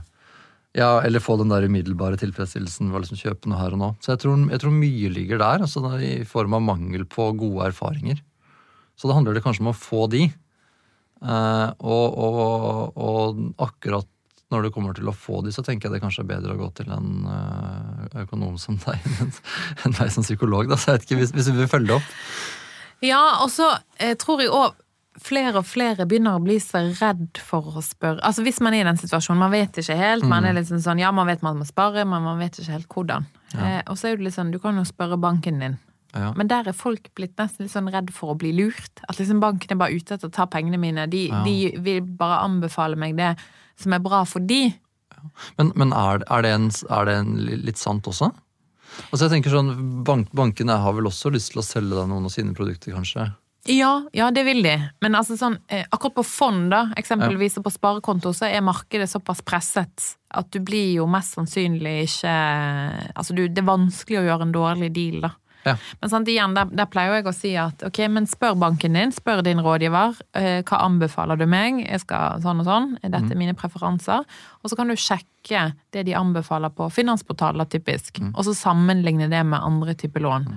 ja, 0.78 0.90
eller 1.02 1.22
få 1.24 1.38
den 1.40 1.52
der 1.52 1.66
umiddelbare 1.66 2.18
tilfredsstillelsen 2.20 2.90
ved 2.90 2.98
å 2.98 3.04
liksom 3.04 3.20
kjøpe 3.20 3.50
noe 3.50 3.60
her 3.60 3.74
og 3.74 3.80
nå. 3.80 3.88
Så 4.04 4.12
jeg 4.12 4.22
tror, 4.24 4.42
jeg 4.52 4.62
tror 4.62 4.76
mye 4.76 5.12
ligger 5.14 5.40
der, 5.42 5.64
altså 5.64 5.82
i 5.98 6.12
form 6.28 6.58
av 6.58 6.66
mangel 6.66 7.06
på 7.08 7.30
gode 7.38 7.70
erfaringer. 7.70 8.20
Så 8.98 9.08
da 9.08 9.16
handler 9.16 9.36
det 9.36 9.44
kanskje 9.44 9.64
om 9.64 9.72
å 9.72 9.78
få 9.78 10.06
de. 10.12 10.28
Eh, 11.18 11.68
og, 11.78 12.18
og, 12.18 12.98
og 12.98 13.42
akkurat 13.64 14.08
når 14.48 14.64
det 14.64 14.72
kommer 14.72 14.96
til 14.96 15.08
å 15.10 15.16
få 15.16 15.42
de, 15.44 15.52
så 15.52 15.62
tenker 15.64 15.88
jeg 15.88 15.98
det 15.98 16.02
kanskje 16.04 16.22
er 16.24 16.30
bedre 16.30 16.54
å 16.54 16.60
gå 16.60 16.68
til 16.78 16.92
en 16.94 17.26
eh, 17.28 18.20
økonom 18.24 18.56
som 18.60 18.78
deg 18.80 19.08
enn 19.20 19.32
enn 19.84 19.96
meg 19.98 20.12
som 20.14 20.24
psykolog. 20.24 20.70
Da. 20.70 20.78
Så 20.78 20.92
jeg 20.92 20.98
vet 20.98 21.08
ikke, 21.08 21.18
hvis, 21.22 21.34
hvis 21.36 21.50
du 21.50 21.58
vil 21.58 21.70
følge 21.70 21.98
opp. 21.98 22.12
Ja, 23.04 23.22
og 23.44 23.52
så 23.54 23.68
eh, 24.00 24.16
tror 24.18 24.42
jeg 24.42 24.52
òg 24.54 24.78
flere 25.22 25.58
og 25.60 25.66
flere 25.66 26.06
begynner 26.08 26.36
å 26.38 26.42
bli 26.44 26.58
så 26.62 26.80
redd 27.00 27.40
for 27.42 27.66
å 27.78 27.82
spørre. 27.84 28.20
Altså 28.26 28.44
Hvis 28.46 28.60
man 28.64 28.74
er 28.76 28.84
i 28.84 28.88
den 28.88 29.00
situasjonen, 29.00 29.40
man 29.42 29.54
vet 29.54 29.76
ikke 29.82 29.96
helt. 29.98 30.26
Man 30.28 30.46
er 30.46 30.54
litt 30.56 30.70
sånn, 30.70 31.00
ja, 31.02 31.10
man 31.14 31.26
vet 31.30 31.42
man 31.42 31.58
må 31.58 31.66
spare, 31.68 32.04
men 32.08 32.22
man 32.24 32.38
vet 32.40 32.58
ikke 32.58 32.76
helt 32.76 32.88
hvordan. 32.94 33.26
Eh, 33.56 33.82
og 33.88 33.98
så 33.98 34.10
er 34.12 34.16
det 34.18 34.28
litt 34.28 34.36
sånn, 34.36 34.52
du 34.54 34.58
kan 34.62 34.76
jo 34.78 34.84
spørre 34.88 35.18
banken 35.20 35.58
din. 35.62 35.78
Ja. 36.16 36.32
Men 36.38 36.48
der 36.48 36.68
er 36.70 36.76
folk 36.76 37.10
blitt 37.18 37.36
nesten 37.36 37.66
litt 37.66 37.74
sånn 37.74 37.90
redd 37.92 38.10
for 38.16 38.32
å 38.32 38.38
bli 38.38 38.54
lurt. 38.56 39.02
At 39.08 39.18
liksom 39.20 39.42
banken 39.44 39.74
er 39.74 39.80
bare 39.80 39.96
ute 39.96 40.16
etter 40.16 40.30
å 40.30 40.34
ta 40.34 40.46
pengene 40.48 40.80
mine. 40.80 41.06
De, 41.10 41.26
Ja. 41.28 41.42
de 41.44 41.76
vil 41.84 42.00
bare 42.02 42.42
anbefale 42.46 42.96
meg 42.96 43.16
det 43.16 43.34
som 43.76 43.92
er 43.92 44.00
bra 44.00 44.24
for 44.24 44.40
de. 44.40 44.74
Men, 45.58 45.72
men 45.74 45.92
er, 45.92 46.22
er, 46.30 46.42
det 46.42 46.52
en, 46.54 46.70
er 46.94 47.04
det 47.04 47.14
en 47.18 47.34
litt 47.66 47.78
sant 47.78 48.06
også? 48.06 48.30
Altså 49.12 49.26
jeg 49.26 49.30
tenker 49.36 49.52
sånn, 49.52 50.02
bank, 50.06 50.30
Bankene 50.32 50.78
har 50.80 50.94
vel 50.96 51.06
også 51.10 51.30
lyst 51.34 51.52
til 51.52 51.60
å 51.60 51.66
selge 51.66 51.94
deg 51.94 52.08
noen 52.10 52.24
av 52.26 52.32
sine 52.34 52.54
produkter, 52.56 52.94
kanskje? 52.96 53.28
Ja, 53.68 53.90
ja, 54.16 54.30
det 54.32 54.46
vil 54.46 54.62
de. 54.64 54.74
Men 55.04 55.16
altså 55.18 55.36
sånn, 55.36 55.58
eh, 55.68 55.84
akkurat 55.92 56.14
på 56.16 56.24
fond, 56.24 56.70
da, 56.72 56.86
eksempelvis 56.96 57.58
og 57.60 57.66
på 57.66 57.72
sparekonto, 57.74 58.32
så 58.32 58.48
er 58.48 58.64
markedet 58.64 59.10
såpass 59.10 59.42
presset 59.44 60.14
at 60.32 60.48
du 60.52 60.60
blir 60.64 60.94
jo 60.98 61.06
mest 61.08 61.36
sannsynlig 61.36 61.98
ikke 62.06 62.32
Altså, 63.16 63.36
du, 63.36 63.46
det 63.48 63.60
er 63.60 63.68
vanskelig 63.68 64.22
å 64.22 64.24
gjøre 64.24 64.48
en 64.48 64.56
dårlig 64.56 64.88
deal, 64.96 65.20
da. 65.26 65.34
Ja. 65.66 65.74
Men 66.00 66.12
sant, 66.12 66.28
igjen, 66.30 66.54
der, 66.56 66.70
der 66.72 66.88
pleier 66.88 67.18
jeg 67.18 67.26
å 67.28 67.34
si 67.36 67.50
at 67.60 67.82
ok, 67.84 68.00
men 68.14 68.28
spør 68.30 68.56
banken 68.56 68.96
din, 68.96 69.12
spør 69.12 69.42
din 69.44 69.60
rådgiver. 69.64 70.16
eh, 70.38 70.62
hva 70.62 70.80
anbefaler 70.86 71.36
du 71.36 71.44
meg? 71.50 71.82
Jeg 71.84 72.06
skal 72.06 72.40
sånn 72.44 72.62
og 72.62 72.68
sånn. 72.70 72.88
Dette 73.02 73.34
Er 73.34 73.40
mine 73.40 73.56
preferanser? 73.58 74.24
Og 74.62 74.70
så 74.70 74.78
kan 74.78 74.88
du 74.88 74.96
sjekke 74.96 75.74
det 75.92 76.06
de 76.08 76.16
anbefaler 76.16 76.72
på 76.72 76.88
finansportaler, 76.94 77.68
typisk. 77.68 78.22
Og 78.34 78.44
så 78.48 78.56
sammenligne 78.56 79.28
det 79.28 79.44
med 79.44 79.60
andre 79.60 79.94
typer 79.98 80.24
lån. 80.24 80.48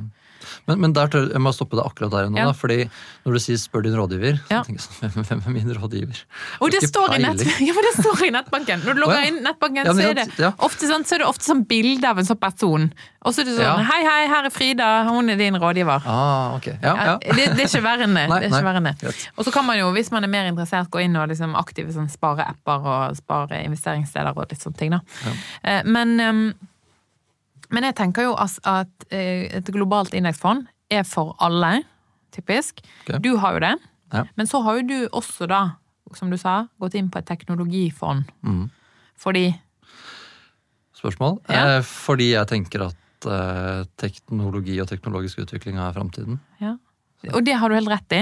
Men, 0.67 0.79
men 0.81 0.93
der 0.93 1.07
tror 1.11 1.29
jeg 1.31 1.41
må 1.41 1.53
stoppe 1.55 1.77
deg 1.79 1.85
akkurat 1.85 2.11
der 2.11 2.29
nå, 2.29 2.37
Ja. 2.37 2.45
da, 2.49 2.53
fordi 2.57 2.89
når 3.25 3.33
du 3.33 3.39
sier 3.39 3.57
'spør 3.61 3.83
din 3.83 3.95
rådgiver', 3.95 4.39
så 4.47 4.51
Ja. 4.51 4.63
tenker 4.63 4.81
jeg 4.81 4.87
sånn, 4.87 5.11
hvem, 5.27 5.41
hvem 5.41 5.41
er 5.47 5.51
min 5.51 5.75
rådgiver? 5.77 6.23
Og 6.61 6.71
det 6.71 6.81
står, 6.83 7.15
i 7.15 7.21
nett, 7.21 7.39
ja, 7.67 7.73
men 7.73 7.83
det 7.89 7.95
står 8.03 8.25
i 8.27 8.31
nettbanken! 8.31 8.81
Når 8.85 8.93
du 8.93 8.99
logger 9.05 9.21
oh, 9.21 9.27
inn 9.27 9.41
nettbanken, 9.43 9.85
så, 9.85 10.09
er 10.09 10.13
det 10.15 10.53
ofte 10.59 10.87
sånn, 10.87 11.05
så 11.05 11.15
er 11.15 11.23
det 11.23 11.27
ofte 11.27 11.45
sånn 11.45 11.65
bilde 11.67 12.07
av 12.07 12.17
en 12.17 12.25
sånn 12.25 12.39
person. 12.39 12.91
Og 13.23 13.33
så 13.35 13.41
er 13.41 13.45
det 13.45 13.55
sånn. 13.59 13.85
'Hei, 13.85 14.01
hei, 14.03 14.27
her 14.27 14.45
er 14.45 14.49
Frida. 14.49 15.03
Hun 15.05 15.29
er 15.29 15.37
din 15.37 15.53
rådgiver'. 15.55 16.01
Ah, 16.05 16.55
ok. 16.55 16.65
Ja, 16.81 16.95
Ja, 16.95 17.05
ja. 17.05 17.17
det, 17.21 17.45
det 17.55 17.59
er 17.61 17.69
ikke 17.69 17.83
verre 17.85 18.03
enn 18.07 18.15
det. 18.17 18.27
Nei, 18.31 18.39
det, 18.39 18.49
er 18.49 18.55
ikke 18.57 18.65
verre 18.65 18.81
enn 18.81 18.89
det. 18.89 19.27
Og 19.37 19.45
så 19.45 19.51
kan 19.53 19.65
man 19.65 19.77
jo, 19.77 19.91
hvis 19.93 20.09
man 20.11 20.23
er 20.23 20.27
mer 20.27 20.45
interessert, 20.49 20.89
gå 20.89 21.03
inn 21.05 21.15
og 21.15 21.29
liksom 21.29 21.53
aktive 21.55 21.93
sånn 21.93 22.09
spareapper 22.09 22.81
og 22.81 23.15
spare 23.17 23.61
investeringssteder 23.67 24.33
og 24.35 24.49
litt 24.49 24.61
sånne 24.63 24.77
ting. 24.77 24.91
da. 24.91 24.99
Eh, 25.63 25.83
Men, 25.85 26.19
ehm, 26.19 26.53
men 27.71 27.87
jeg 27.87 27.97
tenker 27.99 28.29
jo 28.29 28.35
at 28.37 29.07
eh, 29.09 29.47
et 29.57 29.71
globalt 29.73 30.15
indeksfond 30.17 30.67
er 30.91 31.05
for 31.07 31.35
alle, 31.43 31.81
typisk. 32.35 32.83
Okay. 33.03 33.19
Du 33.23 33.35
har 33.41 33.57
jo 33.57 33.63
det. 33.63 33.75
Ja. 34.11 34.25
Men 34.39 34.47
så 34.47 34.61
har 34.65 34.79
jo 34.79 34.87
du 34.87 34.97
også 35.15 35.47
da, 35.51 35.61
som 36.15 36.31
du 36.31 36.37
sa, 36.39 36.65
gått 36.79 36.95
inn 36.99 37.09
på 37.11 37.21
et 37.21 37.27
teknologifond. 37.27 38.31
Mm. 38.43 38.65
Fordi 39.19 39.49
Spørsmål? 41.01 41.39
Ja. 41.49 41.77
Eh, 41.79 41.83
fordi 41.87 42.27
jeg 42.35 42.47
tenker 42.51 42.83
at 42.85 43.25
eh, 43.25 43.85
teknologi 43.97 44.75
og 44.83 44.89
teknologisk 44.91 45.39
utvikling 45.41 45.79
er 45.81 45.95
framtiden. 45.95 46.37
Ja. 46.61 46.75
Og 47.29 47.43
det 47.45 47.53
har 47.59 47.69
du 47.69 47.75
helt 47.75 47.91
rett 47.91 48.15
i. 48.17 48.21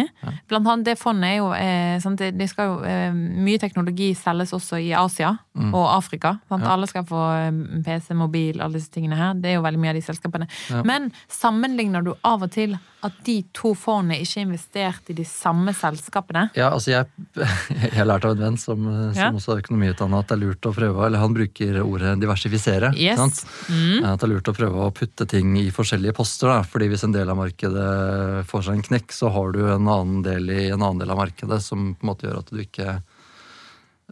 Blant 0.49 0.67
annet 0.67 0.89
det 0.89 0.95
fondet 0.99 1.29
er 1.29 1.38
jo 1.39 1.49
eh, 1.55 2.07
det, 2.19 2.31
det 2.35 2.49
jo, 2.57 2.79
eh, 2.83 3.13
Mye 3.13 3.62
teknologi 3.62 4.12
selges 4.17 4.51
også 4.55 4.81
i 4.83 4.91
Asia 4.97 5.31
og 5.69 5.85
Afrika. 5.91 6.35
Ja. 6.51 6.59
Alle 6.73 6.89
skal 6.89 7.05
få 7.07 7.21
eh, 7.38 7.62
PC, 7.85 8.12
mobil, 8.17 8.59
alle 8.59 8.79
disse 8.79 8.91
tingene 8.93 9.19
her. 9.19 9.39
Det 9.39 9.53
er 9.53 9.59
jo 9.59 9.65
veldig 9.65 9.81
mye 9.81 9.93
av 9.93 9.99
de 9.99 10.05
selskapene. 10.05 10.49
Ja. 10.71 10.83
Men 10.88 11.12
sammenligner 11.31 12.03
du 12.05 12.13
av 12.27 12.43
og 12.43 12.51
til 12.55 12.75
at 13.05 13.19
de 13.25 13.38
to 13.55 13.73
fondene 13.77 14.17
ikke 14.19 14.41
investerte 14.43 14.59
investert 14.69 15.09
i 15.09 15.13
de 15.17 15.25
samme 15.25 15.73
selskapene? 15.75 16.49
Ja, 16.57 16.69
altså 16.73 16.91
jeg, 16.91 17.05
jeg 17.83 17.93
har 17.95 18.07
lært 18.09 18.25
av 18.27 18.35
en 18.35 18.43
venn 18.43 18.57
som, 18.59 18.85
eh, 18.88 19.13
som 19.13 19.19
Ja. 19.19 19.29
også 19.31 19.55
er 19.55 19.62
økonomiutdanna 19.63 20.19
at 20.19 20.27
det 20.29 20.38
er 20.38 20.41
lurt 20.43 20.67
å 20.69 20.73
prøve, 20.75 21.05
eller 21.05 21.19
han 21.23 21.33
bruker 21.35 21.79
ordet 21.83 22.19
diversifisere. 22.21 22.93
Yes. 22.97 23.17
sant? 23.19 23.43
Mm. 23.69 24.03
At 24.05 24.19
det 24.19 24.27
er 24.27 24.33
lurt 24.33 24.51
å 24.51 24.55
prøve 24.57 24.85
å 24.88 24.91
putte 24.95 25.27
ting 25.29 25.55
i 25.57 25.69
forskjellige 25.71 26.15
poster. 26.17 26.49
Da. 26.49 26.63
fordi 26.63 26.89
hvis 26.89 27.03
en 27.05 27.13
del 27.15 27.29
av 27.29 27.38
markedet 27.38 28.45
får 28.49 28.63
seg 28.65 28.73
en 28.79 28.88
knekk, 28.89 29.12
så 29.15 29.29
har 29.33 29.51
du 29.55 29.62
en 29.67 29.88
annen 29.88 30.21
del 30.25 30.49
i 30.49 30.69
en 30.69 30.81
annen 30.81 30.99
del 30.99 31.12
av 31.12 31.17
markedet 31.19 31.62
som 31.63 31.93
på 31.95 32.03
en 32.05 32.12
måte 32.12 32.27
gjør 32.27 32.39
at 32.43 32.51
du 32.53 32.62
ikke 32.63 33.01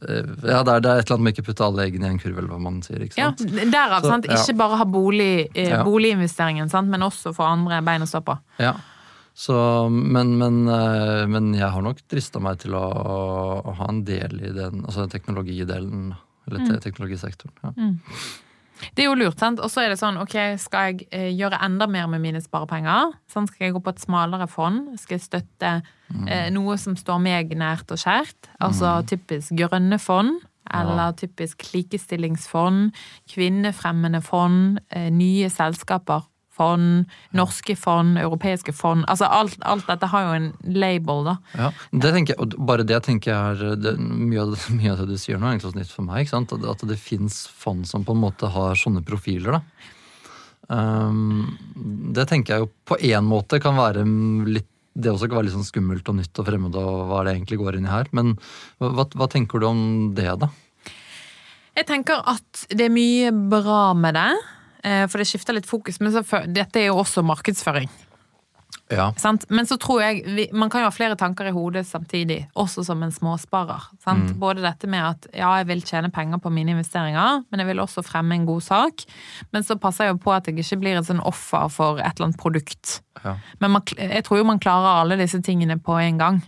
Ja, 0.02 0.60
det 0.64 0.74
er, 0.76 0.80
det 0.84 0.92
er 0.92 1.00
et 1.02 1.08
eller 1.08 1.16
annet 1.16 1.24
med 1.26 1.34
ikke 1.36 1.46
putte 1.48 1.66
alle 1.66 1.86
eggene 1.88 2.06
i 2.06 2.10
en 2.14 2.20
kurv, 2.22 2.38
eller 2.38 2.50
hva 2.54 2.60
man 2.62 2.82
sier. 2.86 3.00
ikke 3.08 3.18
Ja, 3.18 3.32
sant? 3.34 3.50
derav. 3.74 4.02
Så, 4.04 4.12
sant? 4.12 4.28
ja. 4.30 4.38
Ikke 4.38 4.58
bare 4.60 4.78
ha 4.78 4.86
bolig, 4.86 5.48
eh, 5.56 5.70
Ja. 5.72 5.84
boliginvesteringen, 5.84 6.70
sant? 6.70 6.88
men 6.90 7.02
også 7.02 7.34
få 7.34 7.44
andre 7.48 7.82
bein 7.82 8.02
å 8.06 8.08
stå 8.08 8.22
på. 8.24 8.38
Ja. 8.60 8.76
Så, 9.38 9.54
men, 9.90 10.38
men, 10.38 10.68
eh, 10.68 11.26
men 11.30 11.54
jeg 11.54 11.70
har 11.70 11.82
nok 11.82 11.98
drista 12.10 12.40
meg 12.42 12.58
til 12.60 12.72
å, 12.78 12.86
å 13.66 13.74
ha 13.78 13.88
en 13.90 14.04
del 14.04 14.40
i 14.42 14.52
den, 14.54 14.84
altså 14.86 15.08
teknologidelen. 15.10 16.16
Eller 16.48 16.60
Mm. 16.64 16.80
teknologisektoren. 16.80 17.52
Ja. 17.62 17.98
Det 18.96 19.04
er 19.04 19.10
jo 19.10 19.18
lurt, 19.18 19.40
sant? 19.42 19.62
Og 19.64 19.72
så 19.74 19.84
er 19.84 19.94
det 19.94 20.00
sånn, 20.02 20.20
ok, 20.22 20.36
skal 20.62 20.92
jeg 20.92 21.08
eh, 21.12 21.30
gjøre 21.36 21.60
enda 21.66 21.88
mer 21.92 22.10
med 22.12 22.24
mine 22.24 22.42
sparepenger? 22.44 23.16
Sånn, 23.32 23.50
skal 23.50 23.68
jeg 23.68 23.78
gå 23.78 23.84
på 23.86 23.94
et 23.94 24.04
smalere 24.04 24.48
fond? 24.52 24.94
Skal 25.02 25.18
jeg 25.18 25.26
støtte 25.26 25.74
eh, 26.28 26.48
noe 26.54 26.78
som 26.82 26.98
står 27.00 27.22
meg 27.24 27.56
nært 27.58 27.92
og 27.94 28.02
kjært? 28.04 28.52
Altså 28.64 29.00
typisk 29.10 29.56
grønne 29.58 30.00
fond, 30.02 30.40
eller 30.74 31.14
typisk 31.18 31.64
likestillingsfond, 31.74 32.96
kvinnefremmende 33.34 34.22
fond, 34.26 34.82
eh, 34.92 35.10
nye 35.14 35.50
selskaper, 35.54 36.28
fond, 36.58 37.06
norske 37.38 37.76
fond, 37.80 38.18
europeiske 38.22 38.74
fond. 38.76 39.06
Altså 39.12 39.30
alt, 39.30 39.58
alt 39.62 39.88
dette 39.90 40.10
har 40.12 40.26
jo 40.26 40.38
en 40.38 40.48
label, 40.68 41.24
da. 41.30 41.36
Ja, 41.58 41.72
det 41.92 42.14
tenker 42.16 42.36
jeg, 42.36 42.42
og 42.44 42.58
bare 42.70 42.88
det 42.88 43.02
tenker 43.08 43.34
jeg 43.34 43.58
er 43.58 43.78
det, 43.84 43.98
mye, 44.02 44.44
av 44.44 44.56
det, 44.56 44.64
mye 44.80 44.96
av 44.96 45.04
det 45.04 45.14
du 45.14 45.22
sier 45.22 45.40
nå, 45.40 45.48
er 45.48 45.58
egentlig 45.58 45.84
nytt 45.84 45.94
for 45.94 46.08
meg. 46.08 46.26
ikke 46.26 46.36
sant? 46.36 46.56
At, 46.58 46.66
at 46.76 46.88
det 46.90 47.00
fins 47.02 47.46
fond 47.48 47.86
som 47.90 48.08
på 48.08 48.18
en 48.18 48.26
måte 48.26 48.50
har 48.54 48.80
sånne 48.80 49.06
profiler. 49.06 49.60
da. 49.60 49.94
Um, 50.68 51.56
det 52.12 52.28
tenker 52.28 52.54
jeg 52.54 52.66
jo 52.66 52.72
på 52.90 52.98
én 53.08 53.24
måte 53.24 53.62
kan 53.64 53.78
være 53.78 54.02
litt 54.52 54.68
det 54.98 55.12
også 55.12 55.28
kan 55.30 55.38
være 55.38 55.48
litt 55.48 55.54
sånn 55.54 55.68
skummelt 55.68 56.08
og 56.10 56.16
nytt 56.18 56.40
og 56.42 56.48
fremmed, 56.48 56.74
og 56.74 57.04
hva 57.12 57.20
det 57.26 57.36
egentlig 57.36 57.60
går 57.62 57.76
inn 57.78 57.86
i 57.86 57.92
her. 57.92 58.08
Men 58.18 58.34
hva, 58.82 59.06
hva 59.06 59.28
tenker 59.30 59.62
du 59.62 59.68
om 59.70 59.82
det, 60.18 60.32
da? 60.42 60.50
Jeg 61.78 61.86
tenker 61.86 62.24
at 62.26 62.64
det 62.74 62.88
er 62.88 62.94
mye 62.94 63.30
bra 63.52 63.92
med 63.94 64.18
det, 64.18 64.32
for 64.84 65.20
det 65.20 65.26
skifter 65.28 65.56
litt 65.58 65.68
fokus. 65.68 65.98
Men 66.00 66.14
så, 66.14 66.22
dette 66.48 66.80
er 66.80 66.92
jo 66.92 67.00
også 67.02 67.24
markedsføring. 67.26 67.90
Ja. 68.90 69.14
Sant? 69.20 69.46
Men 69.50 69.68
så 69.68 69.76
tror 69.78 70.00
jeg 70.02 70.22
vi, 70.26 70.46
Man 70.56 70.70
kan 70.72 70.82
jo 70.82 70.88
ha 70.88 70.94
flere 70.96 71.18
tanker 71.20 71.50
i 71.50 71.52
hodet 71.56 71.84
samtidig, 71.88 72.40
også 72.56 72.86
som 72.88 73.02
en 73.04 73.12
småsparer. 73.12 73.90
Sant? 74.04 74.32
Mm. 74.32 74.38
Både 74.40 74.64
dette 74.64 74.88
med 74.88 75.04
at 75.04 75.28
ja, 75.34 75.50
jeg 75.60 75.68
vil 75.72 75.84
tjene 75.84 76.12
penger 76.14 76.40
på 76.44 76.52
mine 76.54 76.72
investeringer, 76.76 77.44
men 77.50 77.64
jeg 77.64 77.70
vil 77.72 77.84
også 77.84 78.04
fremme 78.06 78.38
en 78.38 78.48
god 78.48 78.64
sak. 78.64 79.04
Men 79.52 79.68
så 79.68 79.76
passer 79.82 80.08
jeg 80.08 80.16
jo 80.16 80.22
på 80.24 80.36
at 80.36 80.48
jeg 80.48 80.60
ikke 80.64 80.80
blir 80.84 81.00
et 81.00 81.10
sånn 81.10 81.24
offer 81.24 81.68
for 81.74 82.00
et 82.00 82.16
eller 82.16 82.30
annet 82.30 82.42
produkt. 82.42 83.02
Ja. 83.24 83.36
Men 83.64 83.76
man, 83.76 83.88
jeg 83.98 84.24
tror 84.28 84.42
jo 84.42 84.48
man 84.48 84.64
klarer 84.64 85.02
alle 85.02 85.20
disse 85.20 85.42
tingene 85.44 85.80
på 85.84 86.00
en 86.00 86.22
gang. 86.22 86.40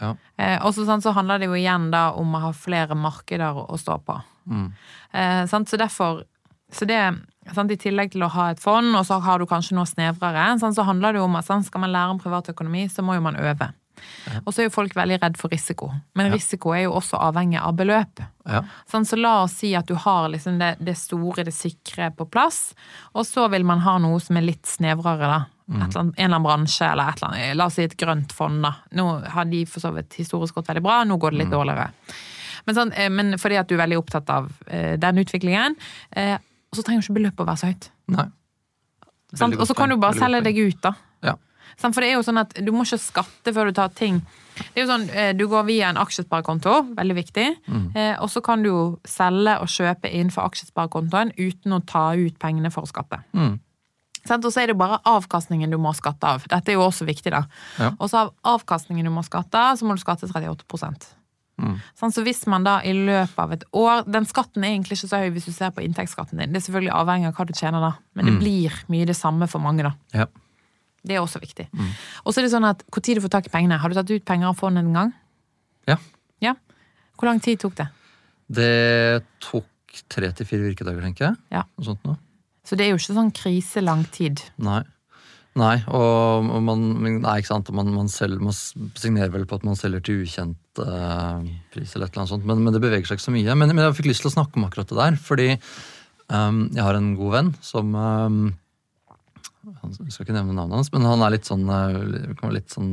Ja. 0.00 0.16
Eh, 0.42 0.58
og 0.66 0.74
så, 0.74 0.86
så 0.98 1.14
handler 1.14 1.38
det 1.38 1.46
jo 1.46 1.54
igjen 1.54 1.92
da 1.92 2.08
om 2.18 2.34
å 2.34 2.42
ha 2.48 2.52
flere 2.56 2.98
markeder 2.98 3.62
å, 3.68 3.78
stå 3.78 4.00
på. 4.02 4.18
Mm. 4.50 4.68
Eh, 5.14 5.42
sant? 5.46 5.70
Så 5.70 5.78
derfor 5.78 6.24
så 6.72 6.88
det, 6.88 6.98
I 7.42 7.76
tillegg 7.76 8.12
til 8.12 8.22
å 8.22 8.30
ha 8.30 8.50
et 8.52 8.60
fond, 8.62 8.94
og 8.94 9.04
så 9.06 9.18
har 9.20 9.38
du 9.38 9.46
kanskje 9.50 9.74
noe 9.74 9.88
snevrere, 9.88 10.44
så 10.60 10.84
handler 10.86 11.12
det 11.12 11.18
jo 11.22 11.24
om 11.26 11.36
at 11.36 11.48
skal 11.66 11.80
man 11.80 11.92
lære 11.92 12.10
om 12.14 12.20
privatøkonomi, 12.22 12.88
så 12.88 13.02
må 13.02 13.14
jo 13.14 13.20
man 13.24 13.36
øve. 13.36 13.72
Og 14.46 14.52
så 14.52 14.62
er 14.62 14.68
jo 14.68 14.74
folk 14.74 14.94
veldig 14.96 15.18
redd 15.22 15.36
for 15.38 15.52
risiko. 15.52 15.92
Men 16.14 16.26
Ja. 16.26 16.32
risiko 16.34 16.72
er 16.74 16.84
jo 16.84 16.92
også 16.92 17.18
avhengig 17.20 17.60
av 17.60 17.74
beløp. 17.76 18.22
Ja. 18.46 18.62
Sånn, 18.90 19.04
så 19.06 19.18
la 19.20 19.42
oss 19.44 19.52
si 19.58 19.74
at 19.74 19.86
du 19.86 19.94
har 19.94 20.28
liksom 20.28 20.58
det, 20.58 20.76
det 20.80 20.96
store, 20.96 21.44
det 21.44 21.54
sikre 21.54 22.10
på 22.14 22.28
plass, 22.30 22.74
og 23.14 23.24
så 23.26 23.48
vil 23.50 23.64
man 23.64 23.80
ha 23.80 23.98
noe 23.98 24.18
som 24.20 24.36
er 24.36 24.42
litt 24.42 24.64
snevrere, 24.66 25.18
da. 25.18 25.46
Eller 25.72 25.84
annet, 25.84 25.96
en 25.96 26.12
eller 26.16 26.24
annen 26.36 26.42
bransje, 26.42 26.90
eller 26.90 27.08
et 27.08 27.22
eller 27.22 27.28
annet, 27.32 27.56
la 27.56 27.66
oss 27.66 27.74
si 27.74 27.82
et 27.84 27.96
grønt 27.96 28.32
fond, 28.32 28.62
da. 28.62 28.74
Nå 28.92 29.06
har 29.30 29.44
de 29.44 29.64
for 29.64 29.80
så 29.80 29.92
vidt 29.94 30.14
historisk 30.18 30.54
gått 30.54 30.66
veldig 30.68 30.82
bra, 30.82 31.04
nå 31.04 31.18
går 31.18 31.30
det 31.30 31.38
litt 31.38 31.50
dårligere. 31.52 31.90
Men, 32.66 32.74
sånn, 32.74 32.92
eh, 32.96 33.08
men 33.08 33.38
fordi 33.38 33.58
at 33.58 33.68
du 33.68 33.74
er 33.74 33.86
veldig 33.86 33.98
opptatt 33.98 34.28
av 34.30 34.50
eh, 34.68 34.96
den 34.96 35.16
utviklingen, 35.22 35.76
eh, 36.12 36.38
og 36.72 36.78
så 36.78 36.82
trenger 36.86 37.02
jo 37.02 37.10
ikke 37.12 37.18
beløpet 37.20 37.44
å 37.44 37.48
være 37.50 37.60
så 37.60 37.68
høyt. 37.68 37.90
Nei. 38.08 38.28
Og 39.60 39.66
så 39.68 39.74
kan 39.76 39.88
du 39.92 39.96
bare 40.00 40.16
selge 40.16 40.42
deg 40.44 40.58
ut, 40.58 40.78
da. 40.84 40.94
Ja. 41.24 41.34
For 41.80 42.00
det 42.00 42.10
er 42.10 42.16
jo 42.18 42.24
sånn 42.24 42.40
at 42.40 42.54
du 42.60 42.70
må 42.72 42.84
ikke 42.86 42.98
skatte 43.00 43.52
før 43.52 43.68
du 43.68 43.76
tar 43.76 43.92
ting. 43.96 44.20
Det 44.56 44.82
er 44.82 44.84
jo 44.84 44.90
sånn, 44.90 45.06
eh, 45.14 45.32
Du 45.32 45.46
går 45.48 45.64
via 45.64 45.88
en 45.88 45.96
aksjesparekonto, 45.96 46.94
veldig 46.96 47.14
viktig, 47.16 47.46
Mm. 47.68 47.96
eh, 47.96 48.16
og 48.20 48.28
så 48.28 48.42
kan 48.42 48.62
du 48.62 48.68
jo 48.68 48.98
selge 49.04 49.60
og 49.60 49.66
kjøpe 49.68 50.12
innenfor 50.12 50.44
aksjesparekontoen 50.50 51.32
uten 51.38 51.72
å 51.72 51.84
ta 51.86 52.12
ut 52.12 52.38
pengene 52.38 52.70
for 52.72 52.82
å 52.82 52.88
skatte. 52.88 53.22
Mm. 53.34 53.58
Og 54.30 54.44
så 54.52 54.62
er 54.62 54.66
det 54.68 54.78
bare 54.78 55.00
avkastningen 55.04 55.70
du 55.70 55.78
må 55.78 55.94
skatte 55.94 56.24
av. 56.24 56.42
Dette 56.46 56.68
er 56.68 56.74
jo 56.74 56.86
også 56.88 57.04
viktig, 57.06 57.30
da. 57.30 57.44
Ja. 57.78 57.90
Og 57.98 58.08
så 58.08 58.14
av 58.18 58.32
avkastningen 58.44 59.04
du 59.04 59.10
må 59.10 59.24
skatte 59.24 59.54
av, 59.54 59.76
så 59.76 59.82
må 59.84 59.96
du 59.96 60.00
skatte 60.02 60.28
38 60.30 61.14
Mm. 61.72 61.80
Sånn, 61.98 62.12
Så 62.14 62.24
hvis 62.26 62.44
man 62.50 62.66
da 62.66 62.78
i 62.84 62.92
løpet 62.96 63.38
av 63.42 63.54
et 63.56 63.64
år 63.72 64.04
Den 64.06 64.28
skatten 64.28 64.64
er 64.64 64.74
egentlig 64.74 64.98
ikke 64.98 65.10
så 65.10 65.20
høy 65.22 65.32
hvis 65.34 65.48
du 65.48 65.52
ser 65.56 65.72
på 65.74 65.82
inntektsskatten 65.84 66.38
din. 66.38 66.52
Det 66.52 66.60
er 66.60 66.66
selvfølgelig 66.68 66.94
avhengig 66.98 67.30
av 67.30 67.34
hva 67.38 67.46
du 67.48 67.52
tjener 67.56 67.84
da, 67.84 67.92
men 68.14 68.28
det 68.28 68.36
blir 68.40 68.78
mye 68.92 69.08
det 69.08 69.16
samme 69.18 69.48
for 69.50 69.64
mange, 69.64 69.86
da. 69.88 69.94
Ja. 70.14 70.28
Det 71.02 71.16
er 71.16 71.22
også 71.24 71.40
viktig. 71.42 71.66
Og 72.22 72.30
så 72.30 72.40
er 72.40 72.46
det 72.46 72.52
sånn 72.54 72.68
at 72.68 72.84
hvor 72.92 73.02
tid 73.02 73.18
du 73.18 73.24
får 73.24 73.34
tak 73.34 73.48
i 73.48 73.54
pengene. 73.54 73.80
Har 73.82 73.90
du 73.90 73.96
tatt 73.98 74.10
ut 74.12 74.24
penger 74.28 74.52
av 74.52 74.58
fondet 74.60 74.86
en 74.86 74.94
gang? 74.94 75.12
Ja. 75.90 75.98
Ja. 76.44 76.54
Hvor 77.18 77.30
lang 77.30 77.42
tid 77.42 77.58
tok 77.62 77.74
det? 77.80 77.88
Det 78.52 79.24
tok 79.42 79.66
tre 80.12 80.30
til 80.36 80.46
fire 80.46 80.68
virkedager, 80.70 81.02
tenker 81.02 81.30
jeg. 81.30 81.40
Ja. 81.58 81.64
Noe 81.76 81.88
sånt 81.90 82.04
noe. 82.06 82.20
Så 82.62 82.78
det 82.78 82.86
er 82.86 82.92
jo 82.92 83.00
ikke 83.00 83.16
sånn 83.18 83.32
kriselang 83.34 84.04
tid. 84.14 84.44
Nei. 84.62 84.82
Nei, 85.58 85.82
og 85.92 86.46
man, 86.64 86.84
nei, 87.20 87.34
ikke 87.42 87.50
sant, 87.50 87.68
man, 87.76 87.90
man, 87.92 88.08
selger, 88.08 88.40
man 88.40 88.54
signerer 88.56 89.32
vel 89.34 89.44
på 89.44 89.58
at 89.58 89.66
man 89.66 89.76
selger 89.76 90.00
til 90.06 90.22
ukjent 90.24 90.56
eh, 90.80 91.44
pris, 91.74 91.92
eller 91.92 92.06
et 92.08 92.14
eller 92.14 92.22
annet 92.22 92.32
sånt, 92.32 92.48
men, 92.48 92.62
men 92.64 92.74
det 92.74 92.82
beveger 92.82 93.08
seg 93.08 93.20
ikke 93.20 93.28
så 93.28 93.34
mye. 93.34 93.58
Men, 93.58 93.74
men 93.74 93.84
jeg 93.84 93.98
fikk 93.98 94.08
lyst 94.12 94.24
til 94.24 94.32
å 94.32 94.36
snakke 94.38 94.58
om 94.58 94.66
akkurat 94.68 94.88
det 94.88 94.98
der, 94.98 95.20
fordi 95.20 95.48
um, 95.52 96.64
jeg 96.72 96.82
har 96.86 96.98
en 96.98 97.12
god 97.18 97.36
venn 97.36 97.54
som 97.64 97.94
um, 97.96 98.42
han 99.62 99.94
jeg 99.94 100.10
skal 100.14 100.26
ikke 100.26 100.34
nevne 100.34 100.56
navnet 100.56 100.80
hans, 100.80 100.90
men 100.94 101.06
han 101.06 101.22
er 101.22 101.36
litt 101.36 101.46
sånn, 101.46 101.62
eh, 101.70 102.50
litt 102.54 102.72
sånn 102.74 102.90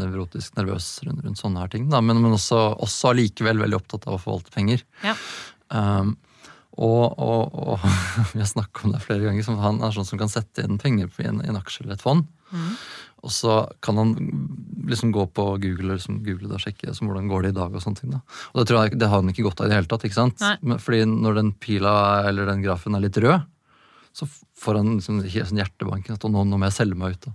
nevrotisk 0.00 0.56
nervøs 0.58 0.88
rundt, 1.06 1.22
rundt 1.22 1.38
sånne 1.38 1.62
her 1.62 1.70
ting. 1.70 1.86
Da. 1.92 2.00
Men, 2.02 2.18
men 2.24 2.34
også, 2.34 2.58
også 2.82 3.12
allikevel 3.12 3.62
veldig 3.62 3.78
opptatt 3.78 4.08
av 4.08 4.16
å 4.16 4.22
forvalte 4.22 4.54
penger. 4.54 4.82
Ja. 5.06 5.14
Um, 5.70 6.16
og, 6.72 7.18
og, 7.20 7.52
og 7.52 7.86
vi 8.32 8.40
har 8.40 8.48
snakket 8.48 8.86
om 8.86 8.96
det 8.96 9.04
flere 9.04 9.26
ganger, 9.26 9.44
som 9.46 9.60
han 9.60 9.82
er 9.84 9.94
sånn 9.94 10.08
som 10.08 10.20
kan 10.20 10.32
sette 10.32 10.64
inn 10.64 10.80
penger 10.82 11.12
i 11.20 11.28
en, 11.28 11.42
en 11.44 11.58
aksje 11.60 11.84
eller 11.84 11.98
et 11.98 12.04
fond. 12.04 12.26
Og 13.22 13.30
så 13.30 13.60
kan 13.80 14.00
han 14.00 14.14
liksom 14.90 15.12
gå 15.14 15.28
på 15.30 15.44
Google 15.62 15.92
og 15.92 16.00
liksom 16.00 16.22
google 16.26 16.48
det 16.50 16.56
og 16.58 16.64
sjekke 16.64 16.88
liksom, 16.88 17.06
hvordan 17.06 17.28
går 17.30 17.44
det 17.44 17.52
i 17.52 17.58
dag. 17.60 17.70
Og 17.70 17.84
sånne 17.84 18.00
ting 18.00 18.14
da. 18.14 18.18
Og 18.50 18.58
det, 18.58 18.64
tror 18.68 18.80
jeg, 18.80 18.98
det 18.98 19.10
har 19.12 19.22
han 19.22 19.30
ikke 19.30 19.44
godt 19.46 19.62
av 19.62 19.68
i 19.68 19.70
det 19.70 19.78
hele 19.78 19.90
tatt. 19.92 20.06
ikke 20.08 20.18
sant? 20.18 20.42
Nei. 20.42 20.56
Men, 20.66 20.80
fordi 20.82 21.04
når 21.06 21.38
den 21.38 21.52
pila 21.62 21.94
eller 22.26 22.50
den 22.50 22.64
grafen 22.64 22.98
er 22.98 23.04
litt 23.04 23.20
rød, 23.22 23.46
så 24.12 24.26
får 24.60 24.76
han 24.76 24.88
liksom 24.98 25.22
sånn 25.24 25.56
hjertebanken 25.56 26.18
at 26.18 26.24
nå, 26.28 26.42
nå 26.44 26.58
må 26.60 26.66
jeg 26.68 26.74
selge 26.76 26.96
meg 27.00 27.14
ut. 27.14 27.26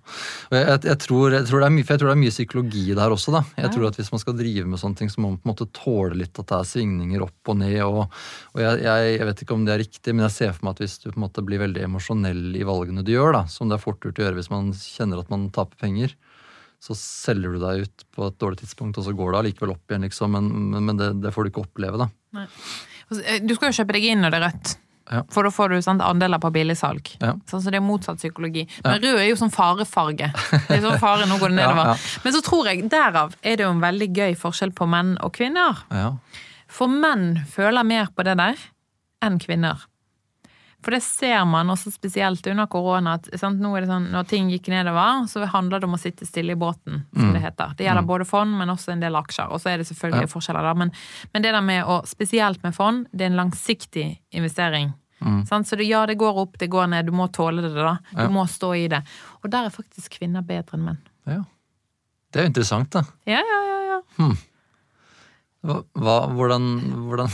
Jeg, 0.54 0.62
jeg, 0.62 0.82
jeg, 0.86 0.98
tror, 1.02 1.34
tror 1.50 1.64
det 1.64 1.70
mye, 1.74 1.86
for 1.88 1.96
jeg 1.96 2.02
tror 2.04 2.12
det 2.12 2.16
er 2.16 2.22
mye 2.22 2.34
psykologi 2.36 2.84
der 3.00 3.16
også. 3.16 3.34
da. 3.34 3.42
Jeg 3.58 3.66
Ja. 3.66 3.72
tror 3.74 3.88
at 3.90 3.98
Hvis 3.98 4.12
man 4.14 4.22
skal 4.22 4.38
drive 4.38 4.66
med 4.70 4.80
sånne 4.80 5.00
ting, 5.00 5.10
så 5.10 5.18
må 5.24 5.32
man 5.32 5.40
på 5.42 5.50
en 5.50 5.54
måte 5.56 5.68
tåle 5.74 6.20
litt 6.22 6.38
at 6.38 6.46
det 6.54 6.60
er 6.60 6.70
svingninger 6.70 7.26
opp 7.26 7.50
og 7.50 7.58
ned. 7.58 7.80
og, 7.82 8.14
og 8.54 8.62
jeg, 8.62 8.84
jeg, 8.86 9.26
vet 9.32 9.42
ikke 9.42 9.58
om 9.58 9.66
det 9.66 9.74
er 9.74 9.82
riktig, 9.82 10.14
men 10.14 10.28
jeg 10.30 10.36
ser 10.38 10.54
for 10.54 10.68
meg 10.70 10.78
at 10.78 10.84
hvis 10.86 11.00
du 11.02 11.10
på 11.10 11.18
en 11.18 11.26
måte 11.26 11.46
blir 11.50 11.64
veldig 11.66 11.84
emosjonell 11.90 12.46
i 12.62 12.64
valgene 12.70 13.04
du 13.04 13.12
gjør, 13.16 13.34
da, 13.40 13.44
som 13.50 13.68
det 13.74 13.80
er 13.80 13.86
fort 13.88 14.00
gjort 14.06 14.22
å 14.22 14.28
gjøre 14.28 14.38
hvis 14.38 14.54
man 14.54 14.70
kjenner 14.78 15.26
at 15.26 15.34
man 15.34 15.50
taper 15.50 15.82
penger, 15.82 16.14
så 16.78 16.94
selger 16.94 17.58
du 17.58 17.60
deg 17.66 17.88
ut 17.88 18.06
på 18.14 18.28
et 18.30 18.38
dårlig 18.38 18.62
tidspunkt, 18.62 19.00
og 19.02 19.08
så 19.10 19.18
går 19.18 19.34
det 19.34 19.40
allikevel 19.42 19.74
opp 19.74 19.90
igjen, 19.90 20.06
liksom. 20.06 20.30
Men, 20.38 20.52
men, 20.78 20.84
men 20.92 21.00
det, 21.02 21.08
det 21.26 21.34
får 21.34 21.48
du 21.48 21.50
ikke 21.50 21.66
oppleve, 21.66 21.98
da. 22.06 22.12
Nei. 22.38 22.46
eh, 23.26 23.40
Du 23.42 23.56
skal 23.58 23.72
jo 23.74 23.80
kjøpe 23.82 23.98
deg 23.98 24.06
inn 24.12 24.22
når 24.22 24.36
det 24.36 24.38
er 24.44 24.46
rødt. 24.52 24.76
Ja. 25.12 25.22
For 25.32 25.48
da 25.48 25.52
får 25.54 25.72
du 25.72 25.82
sant, 25.86 26.02
andeler 26.04 26.42
på 26.44 26.52
billigsalg. 26.56 27.14
Ja. 27.22 27.34
Sånn, 27.50 27.62
så 27.64 27.72
det 27.72 27.80
er 27.80 27.86
motsatt 27.86 28.20
psykologi. 28.20 28.66
Men 28.84 29.00
rød 29.04 29.20
er 29.22 29.30
jo 29.30 29.38
sånn 29.40 29.54
farefarge. 29.54 30.32
Det 30.68 30.78
er 30.78 30.84
sånn 30.84 31.00
fare, 31.02 31.28
nå 31.30 31.38
går 31.42 31.50
det 31.54 31.60
nedover. 31.62 31.94
Ja. 31.94 32.22
Men 32.26 32.36
så 32.36 32.42
tror 32.46 32.72
jeg, 32.72 32.88
derav 32.92 33.36
er 33.42 33.60
det 33.60 33.68
jo 33.68 33.74
en 33.76 33.84
veldig 33.84 34.10
gøy 34.18 34.36
forskjell 34.40 34.74
på 34.78 34.88
menn 34.92 35.16
og 35.24 35.34
kvinner. 35.38 35.86
Ja. 35.96 36.10
For 36.68 36.92
menn 36.92 37.46
føler 37.48 37.88
mer 37.88 38.10
på 38.16 38.26
det 38.28 38.36
der 38.40 38.60
enn 39.24 39.40
kvinner. 39.42 39.88
For 40.88 40.96
det 40.96 41.02
ser 41.04 41.42
man 41.52 41.68
også 41.74 41.92
spesielt 41.92 42.46
under 42.48 42.66
korona. 42.72 43.18
at 43.20 43.26
sant, 43.42 43.60
nå 43.60 43.74
er 43.76 43.84
det 43.84 43.90
sånn, 43.90 44.06
Når 44.14 44.28
ting 44.30 44.48
gikk 44.54 44.70
nedover, 44.72 45.26
så 45.28 45.44
handler 45.52 45.82
det 45.84 45.88
om 45.90 45.98
å 45.98 46.00
sitte 46.00 46.24
stille 46.26 46.54
i 46.56 46.60
båten, 46.60 47.02
som 47.12 47.34
det 47.36 47.42
heter. 47.44 47.74
Det 47.76 47.84
gjelder 47.84 48.06
både 48.08 48.26
fond, 48.30 48.56
men 48.58 48.72
også 48.72 48.94
en 48.94 49.02
del 49.04 49.18
aksjer. 49.20 49.52
Og 49.52 49.60
så 49.60 49.74
er 49.74 49.82
det 49.82 49.88
selvfølgelig 49.90 50.30
Ja. 50.30 50.32
forskjeller 50.32 50.64
der. 50.64 50.76
Men, 50.80 50.92
men 51.34 51.44
det 51.44 51.52
der 51.52 51.62
med 51.62 51.84
å, 51.84 51.98
spesielt 52.08 52.64
med 52.64 52.74
fond, 52.78 53.06
det 53.12 53.26
er 53.28 53.32
en 53.34 53.40
langsiktig 53.42 54.06
investering. 54.32 54.94
Sant? 55.50 55.68
Så 55.68 55.76
det, 55.76 55.88
ja, 55.90 56.06
det 56.06 56.16
går 56.18 56.38
opp, 56.38 56.58
det 56.58 56.70
går 56.72 56.88
ned. 56.88 57.06
Du 57.06 57.12
må 57.12 57.28
tåle 57.28 57.62
det, 57.62 57.74
da. 57.76 57.98
Du 58.16 58.22
Ja. 58.24 58.30
må 58.30 58.48
stå 58.48 58.72
i 58.78 58.88
det. 58.88 59.04
Og 59.44 59.50
der 59.52 59.66
er 59.66 59.70
faktisk 59.76 60.20
kvinner 60.22 60.42
bedre 60.46 60.78
enn 60.80 60.86
menn. 60.86 60.98
ja. 61.28 61.44
Det 62.32 62.40
er 62.40 62.44
jo 62.44 62.50
interessant, 62.54 62.90
da. 62.92 63.02
Ja, 63.26 63.40
ja, 63.44 63.60
ja. 63.68 63.80
ja. 63.92 64.00
Hmm. 64.18 64.38
hva, 65.64 66.18
hvordan, 66.36 66.66
hvordan, 67.08 67.30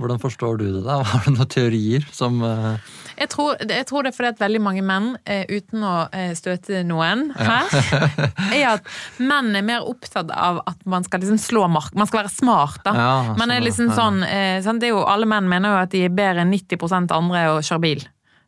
hvordan 0.00 0.20
forstår 0.22 0.58
du 0.58 0.66
det, 0.72 0.82
da? 0.86 1.00
Har 1.10 1.24
du 1.26 1.34
noen 1.34 1.50
teorier 1.50 2.06
som 2.12 2.40
uh... 2.42 2.74
Jeg 3.14 3.30
tror, 3.30 3.54
jeg 3.62 3.86
tror 3.86 4.02
det 4.02 4.10
er 4.10 4.16
fordi 4.16 4.30
at 4.32 4.40
veldig 4.42 4.60
mange 4.64 4.82
menn, 4.86 5.12
uh, 5.22 5.44
uten 5.50 5.84
å 5.86 5.94
uh, 6.10 6.32
støte 6.34 6.82
noen 6.86 7.28
her, 7.38 7.76
er 8.56 8.64
at 8.72 8.90
menn 9.22 9.52
er 9.54 9.66
mer 9.66 9.86
opptatt 9.86 10.32
av 10.34 10.64
at 10.66 10.80
man 10.90 11.06
skal 11.06 11.22
liksom 11.22 11.38
slå 11.38 11.68
mark. 11.70 11.94
Man 11.94 12.10
skal 12.10 12.24
være 12.24 12.34
smart, 12.34 12.82
da. 12.86 12.96
Ja, 12.98 13.14
man 13.38 13.54
er 13.54 13.60
sånn, 13.60 13.68
liksom 13.68 13.92
ja. 13.92 13.98
sånn, 14.00 14.20
sant? 14.66 14.82
det 14.82 14.90
er 14.90 14.96
jo, 14.96 15.04
Alle 15.06 15.30
menn 15.30 15.46
mener 15.50 15.76
jo 15.76 15.84
at 15.84 15.94
de 15.94 16.02
er 16.08 16.14
bedre 16.14 16.42
enn 16.42 16.50
90% 16.54 17.14
andre 17.14 17.46
å 17.52 17.62
kjøre 17.62 17.84
bil. 17.86 18.04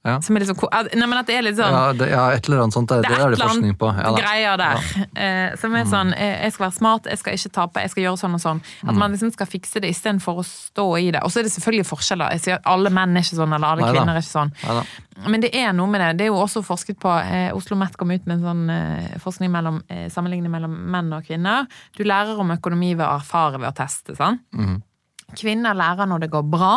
Ja. 0.06 0.20
Som 0.22 0.36
er 0.38 0.44
liksom, 0.44 0.56
ko- 0.60 0.68
nei, 0.70 1.06
men 1.06 1.18
at 1.18 1.26
det 1.26 1.34
er 1.36 1.42
litt 1.42 1.56
sånn 1.58 1.72
ja, 1.74 1.92
det, 1.98 2.06
ja, 2.12 2.24
et 2.36 2.46
eller 2.46 2.62
annet 2.62 2.76
sånt. 2.76 2.88
Det, 2.92 3.00
det 3.02 3.10
det 3.10 3.16
er 3.18 3.24
er 3.26 3.32
et 3.34 3.38
det 3.40 3.46
forskning 3.48 3.74
på. 3.80 3.88
Ja, 3.98 4.12
greier 4.14 4.56
der. 4.60 4.84
Eh, 5.18 5.56
som 5.58 5.74
er 5.74 5.84
sånn 5.90 6.12
eh, 6.14 6.44
Jeg 6.44 6.52
skal 6.54 6.66
være 6.68 6.76
smart, 6.78 7.08
jeg 7.10 7.18
skal 7.18 7.34
ikke 7.40 7.52
tape, 7.56 7.82
jeg 7.82 7.90
skal 7.90 8.02
gjøre 8.06 8.20
sånn 8.22 8.34
og 8.38 8.42
sånn. 8.44 8.60
At 8.86 8.92
Mm. 8.94 8.98
man 9.02 9.12
liksom 9.16 9.32
skal 9.34 9.46
fikse 9.50 9.80
det 9.82 9.90
istedenfor 9.90 10.38
å 10.40 10.44
stå 10.46 10.86
i 11.02 11.10
det. 11.10 11.22
Og 11.26 11.30
så 11.34 11.40
er 11.40 11.48
det 11.48 11.52
selvfølgelig 11.56 11.86
forskjeller. 11.90 12.30
Jeg 12.36 12.40
sier 12.46 12.54
at 12.60 12.66
Alle 12.66 12.90
menn 12.90 13.16
er 13.16 13.20
ikke 13.26 13.40
sånn, 13.40 13.52
eller 13.56 13.66
alle 13.74 13.82
Neida. 13.82 13.98
kvinner 13.98 14.14
er 14.14 14.22
ikke 14.22 14.36
sånn. 14.38 14.52
Ja. 14.62 14.82
Men 15.28 15.40
det 15.40 15.50
er 15.56 15.72
noe 15.72 15.86
med 15.88 16.00
det. 16.04 16.10
Det 16.18 16.24
er 16.26 16.32
jo 16.32 16.38
også 16.44 16.62
forsket 16.62 16.98
på 17.00 17.08
eh, 17.24 17.50
Oslo 17.56 17.74
Met 17.76 17.96
kom 17.96 18.10
ut 18.12 18.26
med 18.26 18.38
en 18.38 18.44
sånn 18.44 18.70
eh, 18.70 19.18
forskning 19.18 19.50
mellom 19.50 19.82
eh, 19.88 20.06
sammenligning 20.12 20.50
mellom 20.52 20.74
menn 20.92 21.12
og 21.16 21.24
kvinner. 21.26 21.66
Du 21.96 22.04
lærer 22.04 22.38
om 22.38 22.50
økonomi 22.52 22.94
ved 22.94 23.06
å 23.06 23.14
erfare 23.18 23.58
ved 23.58 23.70
å 23.70 23.74
teste. 23.74 24.14
sant? 24.16 24.40
Mm. 24.54 24.82
Kvinner 25.34 25.74
lærer 25.74 26.06
når 26.06 26.20
det 26.26 26.30
går 26.30 26.44
bra. 26.50 26.76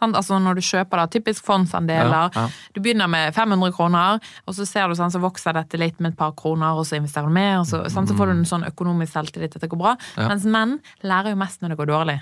Sant? 0.00 0.16
Altså 0.16 0.38
Når 0.40 0.54
du 0.56 0.60
kjøper 0.64 0.96
da, 1.02 1.06
typisk 1.06 1.44
fondsandeler. 1.44 2.10
Ja, 2.10 2.30
ja. 2.34 2.48
Du 2.74 2.80
begynner 2.80 3.06
med 3.12 3.34
500 3.36 3.72
kroner, 3.76 4.18
og 4.46 4.54
så 4.56 4.66
ser 4.66 4.88
du 4.88 4.94
sånn, 4.98 5.12
så 5.12 5.20
vokser 5.20 5.52
dette 5.52 5.78
litt 5.78 6.00
med 6.00 6.12
et 6.14 6.18
par 6.18 6.32
kroner, 6.32 6.72
og 6.80 6.86
så 6.88 6.96
investerer 6.96 7.28
du 7.28 7.32
mer, 7.36 7.58
og 7.60 7.66
så, 7.68 7.84
sånn, 7.92 8.08
så 8.08 8.16
får 8.16 8.26
du 8.32 8.32
en 8.38 8.44
sånn 8.48 8.64
økonomisk 8.66 9.12
selvtillit 9.12 9.54
at 9.56 9.60
det 9.62 9.70
går 9.70 9.78
bra. 9.78 9.96
Ja. 10.16 10.28
Mens 10.32 10.44
menn 10.48 10.78
lærer 11.04 11.30
jo 11.34 11.36
mest 11.36 11.60
når 11.62 11.74
det 11.76 11.80
går 11.84 11.90
dårlig. 11.92 12.18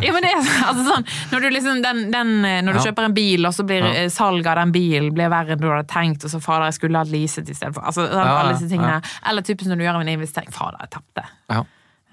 ja, 0.00 0.12
men 0.14 0.22
det 0.22 0.30
er 0.30 0.36
altså 0.68 0.84
sånn, 0.86 1.06
når 1.32 1.40
du, 1.42 1.46
liksom, 1.56 1.80
den, 1.82 2.02
den, 2.14 2.28
når 2.64 2.76
du 2.76 2.78
Ja. 2.78 2.84
kjøper 2.86 3.08
en 3.08 3.14
bil, 3.16 3.46
og 3.48 3.52
så 3.52 3.64
blir 3.66 3.82
Ja. 3.82 3.92
eh, 4.04 4.08
salget 4.08 4.46
av 4.46 4.56
den 4.60 4.72
bilen 4.72 5.12
blir 5.12 5.28
verre 5.28 5.52
enn 5.56 5.60
du 5.60 5.66
hadde 5.68 5.88
tenkt, 5.90 6.24
og 6.24 6.30
så 6.30 6.40
fader, 6.40 6.66
jeg 6.70 6.74
skulle 6.78 6.98
hatt 7.02 7.10
leaset 7.10 7.48
i 7.50 7.54
stedet 7.54 7.74
for 7.74 7.82
altså, 7.82 8.06
sånn, 8.06 8.14
Ja, 8.24 8.36
alle 8.40 8.52
disse 8.54 8.68
tingene. 8.70 9.02
Eller 9.26 9.42
typisk 9.42 9.66
når 9.70 9.76
du 9.78 9.84
gjør 9.84 10.00
en 10.00 10.08
investering. 10.08 10.52
Fader, 10.54 10.78
jeg 10.86 10.90
tapte. 10.90 11.26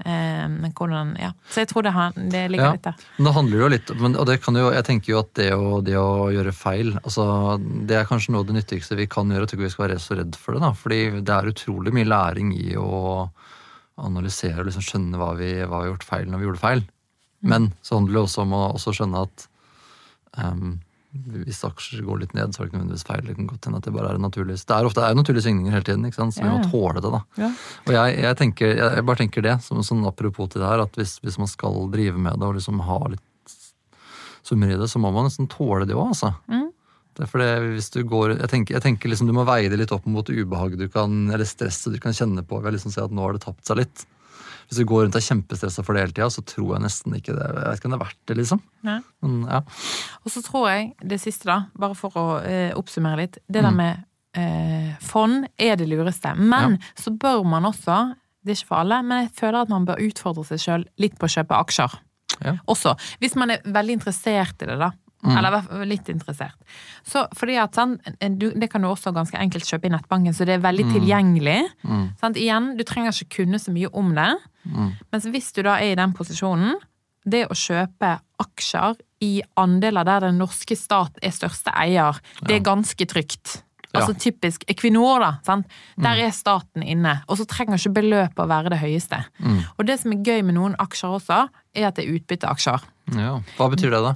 Eh, 0.05 0.47
men 0.49 0.71
hvordan, 0.73 1.11
ja. 1.21 1.31
Så 1.49 1.61
jeg 1.61 1.69
tror 1.69 1.83
det, 1.85 1.93
det 2.31 2.43
ligger 2.51 2.65
Ja. 2.65 2.71
litt 2.73 2.83
der. 2.87 2.95
Men 3.17 3.25
det 3.27 3.33
handler 3.35 3.57
jo 3.61 3.67
litt 3.69 3.91
men, 3.99 4.15
Og 4.17 4.25
det 4.25 4.39
kan 4.41 4.55
jo, 4.55 4.71
jeg 4.73 4.83
tenker 4.87 5.13
jo 5.13 5.19
at 5.19 5.33
det 5.37 5.49
å, 5.53 5.81
det 5.85 5.95
å 5.99 6.29
gjøre 6.33 6.53
feil 6.53 6.93
altså, 7.03 7.25
Det 7.85 7.97
er 7.99 8.05
kanskje 8.09 8.31
noe 8.33 8.41
av 8.41 8.47
det 8.49 8.55
nyttigste 8.57 8.97
vi 8.97 9.07
kan 9.07 9.29
gjøre. 9.29 9.45
Ikke 9.45 9.61
vi 9.65 9.69
skal 9.69 9.87
være 9.89 9.99
så 10.01 10.17
redd 10.17 10.35
for 10.35 10.53
det. 10.57 10.61
da, 10.61 10.71
fordi 10.73 11.01
det 11.21 11.29
er 11.35 11.51
utrolig 11.53 11.93
mye 11.93 12.09
læring 12.09 12.53
i 12.57 12.75
å 12.77 13.29
analysere 14.01 14.59
og 14.63 14.65
liksom 14.71 14.81
skjønne 14.87 15.17
hva 15.21 15.33
vi, 15.37 15.51
hva 15.61 15.81
vi 15.83 15.87
har 15.87 15.91
gjort 15.93 16.07
feil 16.07 16.29
når 16.31 16.39
vi 16.41 16.45
gjorde 16.49 16.63
feil. 16.63 16.83
Men 17.41 17.71
så 17.81 17.97
handler 17.97 18.13
det 18.19 18.23
også 18.25 18.41
om 18.45 18.53
å 18.53 18.61
også 18.75 18.93
skjønne 18.97 19.21
at 19.25 19.47
ehm, 20.37 20.79
hvis 21.11 21.59
aksjer 21.67 22.05
går 22.07 22.21
litt 22.21 22.33
ned, 22.37 22.53
så 22.53 22.61
er 22.61 22.65
det 22.65 22.71
ikke 22.71 22.79
nødvendigvis 22.79 23.07
feil. 23.07 23.23
Det 23.27 23.35
kan 23.35 23.47
godt 23.49 23.67
hende 23.67 23.79
at 23.81 23.87
det 23.87 23.93
bare 23.95 24.11
er 24.13 24.21
naturlig 24.23 24.55
Det 24.55 24.75
er 24.75 24.87
ofte 24.87 25.01
det 25.01 25.09
er 25.09 25.17
naturlige 25.19 25.43
svingninger 25.43 25.73
hele 25.75 25.87
tiden, 25.87 26.11
så 26.31 26.39
vi 26.39 26.47
Ja, 26.47 26.53
må 26.55 26.69
tåle 26.71 27.01
det. 27.03 27.11
da. 27.11 27.21
Ja. 27.41 27.49
Og 27.85 27.91
jeg, 27.97 28.19
jeg, 28.23 28.37
tenker, 28.39 28.75
jeg, 28.79 29.05
bare 29.05 29.19
tenker 29.19 29.41
det, 29.43 29.55
som 29.65 29.83
sånn 29.83 30.05
apropos 30.07 30.49
til 30.49 30.61
det 30.63 30.69
her, 30.69 30.83
at 30.85 30.95
hvis, 30.95 31.17
hvis 31.19 31.37
man 31.41 31.51
skal 31.51 31.89
drive 31.91 32.17
med 32.17 32.39
det 32.39 32.47
og 32.47 32.55
liksom 32.55 32.79
ha 32.87 32.99
litt 33.11 33.55
summer 34.47 34.71
i 34.71 34.77
det, 34.79 34.87
så 34.89 34.99
må 35.03 35.11
man 35.11 35.27
nesten 35.27 35.49
tåle 35.51 35.85
det 35.85 35.97
òg, 35.97 36.13
altså. 36.15 36.31
Mm. 36.47 36.69
Det 37.11 37.25
er 37.25 37.29
fordi 37.33 37.49
hvis 37.75 37.91
du 37.91 37.99
går, 38.07 38.37
jeg 38.39 38.49
tenker, 38.49 38.77
jeg 38.77 38.83
tenker 38.85 39.11
liksom 39.11 39.27
Du 39.27 39.33
må 39.35 39.43
veie 39.43 39.67
det 39.69 39.77
litt 39.81 39.91
opp 39.91 40.05
mot 40.07 40.23
ubehaget 40.31 40.79
du 40.79 40.87
kan, 40.89 41.25
eller 41.29 41.45
stresset 41.45 41.91
du 41.93 41.99
kan 41.99 42.15
kjenne 42.15 42.41
på 42.47 42.61
ved 42.61 42.71
å 42.71 42.75
liksom 42.77 42.93
se 42.95 43.03
at 43.03 43.11
nå 43.11 43.25
har 43.25 43.35
det 43.35 43.43
tapt 43.43 43.67
seg 43.67 43.81
litt. 43.83 44.05
Hvis 44.71 44.79
du 44.79 44.85
går 44.87 45.01
rundt 45.03 45.15
og 45.17 45.19
er 45.19 45.25
kjempestressa 45.27 45.83
for 45.83 45.97
det 45.97 46.05
hele 46.05 46.13
tida, 46.15 46.29
så 46.31 46.41
tror 46.47 46.69
jeg 46.77 46.83
nesten 46.85 47.15
ikke 47.17 47.33
det. 47.35 47.43
Jeg 47.43 47.55
vet 47.67 47.79
ikke 47.81 47.89
om 47.89 47.91
det 47.91 47.97
er 47.99 48.03
verdt 48.05 48.19
det, 48.31 48.37
liksom. 48.39 48.61
Men, 48.87 49.33
ja. 49.51 49.59
Og 50.23 50.31
så 50.31 50.43
tror 50.45 50.69
jeg 50.71 50.85
det 51.11 51.17
siste, 51.19 51.49
da, 51.49 51.57
bare 51.75 51.97
for 51.99 52.15
å 52.15 52.25
eh, 52.39 52.71
oppsummere 52.79 53.19
litt, 53.25 53.37
det 53.51 53.65
der 53.65 53.73
Mm. 53.73 53.81
med 53.81 54.05
eh, 54.39 54.93
fond 55.03 55.43
er 55.59 55.75
det 55.75 55.89
lureste. 55.91 56.31
Men 56.39 56.77
så 56.95 57.11
bør 57.11 57.43
man 57.43 57.67
også, 57.67 58.15
det 58.45 58.53
er 58.55 58.61
ikke 58.61 58.71
for 58.71 58.79
alle, 58.85 59.01
men 59.03 59.25
jeg 59.25 59.33
føler 59.41 59.59
at 59.65 59.69
man 59.75 59.85
bør 59.85 59.99
utfordre 60.07 60.45
seg 60.47 60.63
sjøl 60.63 60.87
litt 61.03 61.19
på 61.19 61.27
å 61.27 61.33
kjøpe 61.35 61.59
aksjer. 61.67 61.99
Ja. 62.41 62.55
Også. 62.71 62.95
Hvis 63.19 63.35
man 63.35 63.51
er 63.51 63.59
veldig 63.67 63.99
interessert 63.99 64.63
i 64.63 64.69
det, 64.71 64.79
da. 64.79 64.93
Mm. 65.21 65.37
Eller 65.37 65.85
litt 65.85 66.07
interessert. 66.09 66.57
Så 67.05 67.27
fordi 67.37 67.57
at 67.61 67.75
sant, 67.77 68.01
du, 68.39 68.47
Det 68.57 68.71
kan 68.71 68.81
du 68.81 68.89
også 68.89 69.13
ganske 69.13 69.37
enkelt 69.37 69.67
kjøpe 69.69 69.85
i 69.85 69.93
nettbanken, 69.93 70.33
så 70.33 70.47
det 70.49 70.55
er 70.57 70.63
veldig 70.63 70.87
tilgjengelig. 70.95 71.59
Mm. 71.85 72.07
Sant? 72.21 72.39
Igjen, 72.41 72.71
du 72.77 72.83
trenger 72.87 73.13
ikke 73.13 73.43
kunne 73.43 73.59
så 73.61 73.73
mye 73.73 73.91
om 73.93 74.15
det. 74.17 74.31
Mm. 74.65 74.91
Mens 75.13 75.27
hvis 75.29 75.51
du 75.53 75.61
da 75.67 75.77
er 75.77 75.93
i 75.93 75.99
den 75.99 76.15
posisjonen, 76.17 76.79
det 77.21 77.45
å 77.53 77.57
kjøpe 77.57 78.15
aksjer 78.41 78.97
i 79.21 79.35
andeler 79.61 80.07
der 80.07 80.25
den 80.25 80.39
norske 80.41 80.73
stat 80.77 81.19
er 81.21 81.33
største 81.35 81.73
eier, 81.77 82.17
det 82.47 82.57
er 82.57 82.65
ganske 82.65 83.05
trygt. 83.05 83.61
Altså 83.91 84.15
typisk 84.15 84.63
Equinor, 84.71 85.19
da. 85.19 85.31
Sant? 85.45 85.67
Der 85.99 86.19
er 86.23 86.31
staten 86.31 86.83
inne. 86.83 87.17
Og 87.27 87.37
så 87.41 87.45
trenger 87.49 87.77
ikke 87.77 87.97
beløpet 87.99 88.39
å 88.39 88.47
være 88.49 88.71
det 88.73 88.79
høyeste. 88.81 89.19
Mm. 89.43 89.59
Og 89.75 89.87
det 89.89 89.99
som 90.01 90.13
er 90.15 90.23
gøy 90.23 90.45
med 90.47 90.55
noen 90.55 90.77
aksjer 90.79 91.17
også, 91.17 91.41
er 91.75 91.89
at 91.89 91.99
det 91.99 92.07
er 92.07 92.15
utbytteaksjer. 92.15 92.87
ja. 93.19 93.33
Hva 93.57 93.69
betyr 93.73 93.91
det, 93.91 94.01
da? 94.07 94.15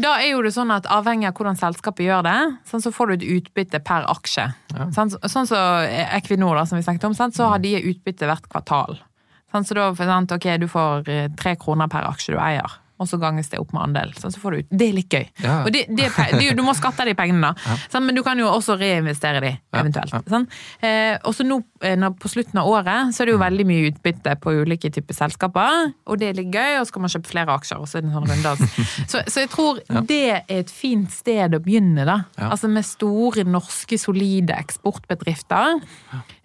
Da 0.00 0.16
er 0.20 0.32
jo 0.32 0.42
det 0.44 0.52
sånn 0.54 0.72
at 0.74 0.88
avhengig 0.90 1.28
av 1.30 1.36
hvordan 1.38 1.58
selskapet 1.58 2.06
gjør 2.06 2.24
det, 2.26 2.38
sånn 2.68 2.82
så 2.84 2.92
får 2.94 3.10
du 3.10 3.14
et 3.16 3.28
utbytte 3.36 3.80
per 3.84 4.06
aksje. 4.10 4.48
Ja. 4.74 4.88
Sånn, 4.96 5.12
som 5.14 5.48
som 5.48 5.86
Equinor, 6.20 6.58
da, 6.58 6.66
som 6.68 6.80
vi 6.80 6.84
snakket 6.86 7.08
om, 7.10 7.16
sånn, 7.16 7.34
så 7.36 7.48
har 7.52 7.62
de 7.62 7.76
utbytte 7.80 8.28
hvert 8.28 8.48
kvartal. 8.50 9.00
Sånn, 9.50 9.66
så 9.66 9.74
da 9.74 9.88
sant, 9.98 10.32
ok, 10.36 10.46
du 10.62 10.68
får 10.70 11.08
eh, 11.10 11.26
tre 11.38 11.56
kroner 11.58 11.90
per 11.90 12.06
aksje 12.06 12.36
du 12.36 12.38
eier, 12.42 12.76
og 13.00 13.08
så 13.08 13.16
ganges 13.20 13.48
det 13.48 13.60
opp 13.60 13.72
med 13.72 13.82
andel. 13.88 14.12
Sånn, 14.18 14.32
så 14.34 14.42
får 14.42 14.52
du 14.52 14.60
ut. 14.60 14.68
Det 14.68 14.88
er 14.90 14.96
litt 14.96 15.14
gøy. 15.14 15.26
Ja. 15.40 15.54
Og 15.64 15.72
det, 15.72 15.86
det, 15.96 16.10
er 16.10 16.56
du 16.56 16.62
må 16.66 16.74
skatte 16.76 17.06
de 17.08 17.14
pengene, 17.16 17.50
da. 17.50 17.76
Sånn, 17.88 18.04
men 18.06 18.18
du 18.18 18.22
kan 18.26 18.38
jo 18.38 18.50
også 18.50 18.76
reinvestere 18.80 19.40
de, 19.44 19.52
eventuelt. 19.80 20.28
Sånn. 20.28 20.44
Eh, 20.84 21.16
og 21.24 21.32
så 21.36 21.46
nå 21.46 21.60
eh, 21.86 22.04
på 22.20 22.30
slutten 22.30 22.60
av 22.60 22.68
året, 22.68 23.14
så 23.16 23.24
er 23.24 23.30
det 23.30 23.36
jo 23.36 23.40
veldig 23.40 23.66
mye 23.70 23.86
utbytte 23.90 24.36
på 24.42 24.54
ulike 24.60 24.92
typer 24.92 25.16
selskaper, 25.16 25.94
og 26.04 26.20
det 26.20 26.30
er 26.30 26.38
litt 26.42 26.52
gøy, 26.52 26.80
og 26.80 26.88
så 26.88 26.96
kan 26.96 27.06
man 27.06 27.14
kjøpe 27.14 27.32
flere 27.32 27.56
aksjer, 27.56 27.80
og 27.80 27.88
så 27.88 27.98
er 27.98 28.04
det 28.04 28.10
en 28.10 28.18
sånn 28.18 28.30
runddans. 28.34 28.76
så, 29.14 29.24
så 29.24 29.46
jeg 29.46 29.52
tror 29.54 29.80
det 30.10 30.20
er 30.36 30.54
et 30.60 30.74
fint 30.74 31.08
sted 31.14 31.56
å 31.56 31.62
begynne, 31.64 32.04
da. 32.08 32.20
Altså 32.50 32.68
med 32.68 32.84
store, 32.86 33.46
norske, 33.48 33.96
solide 34.00 34.58
eksportbedrifter. 34.60 35.80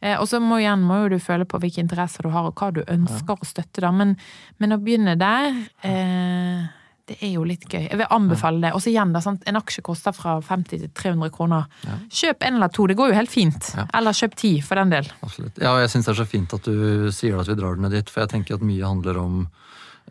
Eh, 0.06 0.16
og 0.20 0.30
så 0.30 0.40
må, 0.44 0.62
igjen, 0.62 0.86
må 0.86 1.04
jo 1.04 1.16
du 1.16 1.20
føle 1.24 1.48
på 1.50 1.60
hvilke 1.64 1.82
interesser 1.82 2.28
du 2.28 2.34
har, 2.36 2.48
og 2.48 2.60
hva 2.60 2.72
du 2.76 2.84
ønsker 2.86 3.42
å 3.42 3.48
støtte, 3.48 3.82
da. 3.82 3.92
Men, 3.96 4.16
men 4.62 4.76
å 4.76 4.82
begynne 4.82 5.18
der 5.20 5.50
eh, 5.88 6.66
det 7.06 7.20
er 7.22 7.36
jo 7.36 7.44
litt 7.46 7.68
gøy. 7.70 7.84
Jeg 7.86 8.00
vil 8.00 8.08
anbefale 8.14 8.64
det. 8.64 8.72
Og 8.74 8.82
så 8.82 8.90
igjen, 8.90 9.12
da, 9.14 9.22
sant? 9.22 9.44
en 9.46 9.60
aksje 9.60 9.84
koster 9.86 10.16
fra 10.16 10.40
50 10.42 10.82
til 10.82 10.94
300 10.98 11.34
kroner. 11.34 11.68
Kjøp 12.10 12.48
en 12.48 12.58
eller 12.58 12.72
to, 12.74 12.88
det 12.90 12.98
går 12.98 13.12
jo 13.12 13.18
helt 13.20 13.34
fint. 13.34 13.70
Ja. 13.78 13.86
Eller 14.00 14.18
kjøp 14.18 14.38
ti, 14.42 14.56
for 14.66 14.82
den 14.82 14.94
del. 14.94 15.12
Absolutt. 15.26 15.60
Ja, 15.62 15.76
og 15.76 15.84
jeg 15.84 15.92
syns 15.94 16.10
det 16.10 16.16
er 16.16 16.22
så 16.24 16.26
fint 16.30 16.56
at 16.58 16.66
du 16.66 17.12
sier 17.14 17.38
at 17.38 17.52
vi 17.52 17.58
drar 17.60 17.78
den 17.78 17.86
ned 17.86 17.94
dit, 17.94 18.10
for 18.10 18.26
jeg 18.26 18.34
tenker 18.34 18.58
at 18.58 18.66
mye 18.66 18.90
handler 18.90 19.22
om 19.22 19.46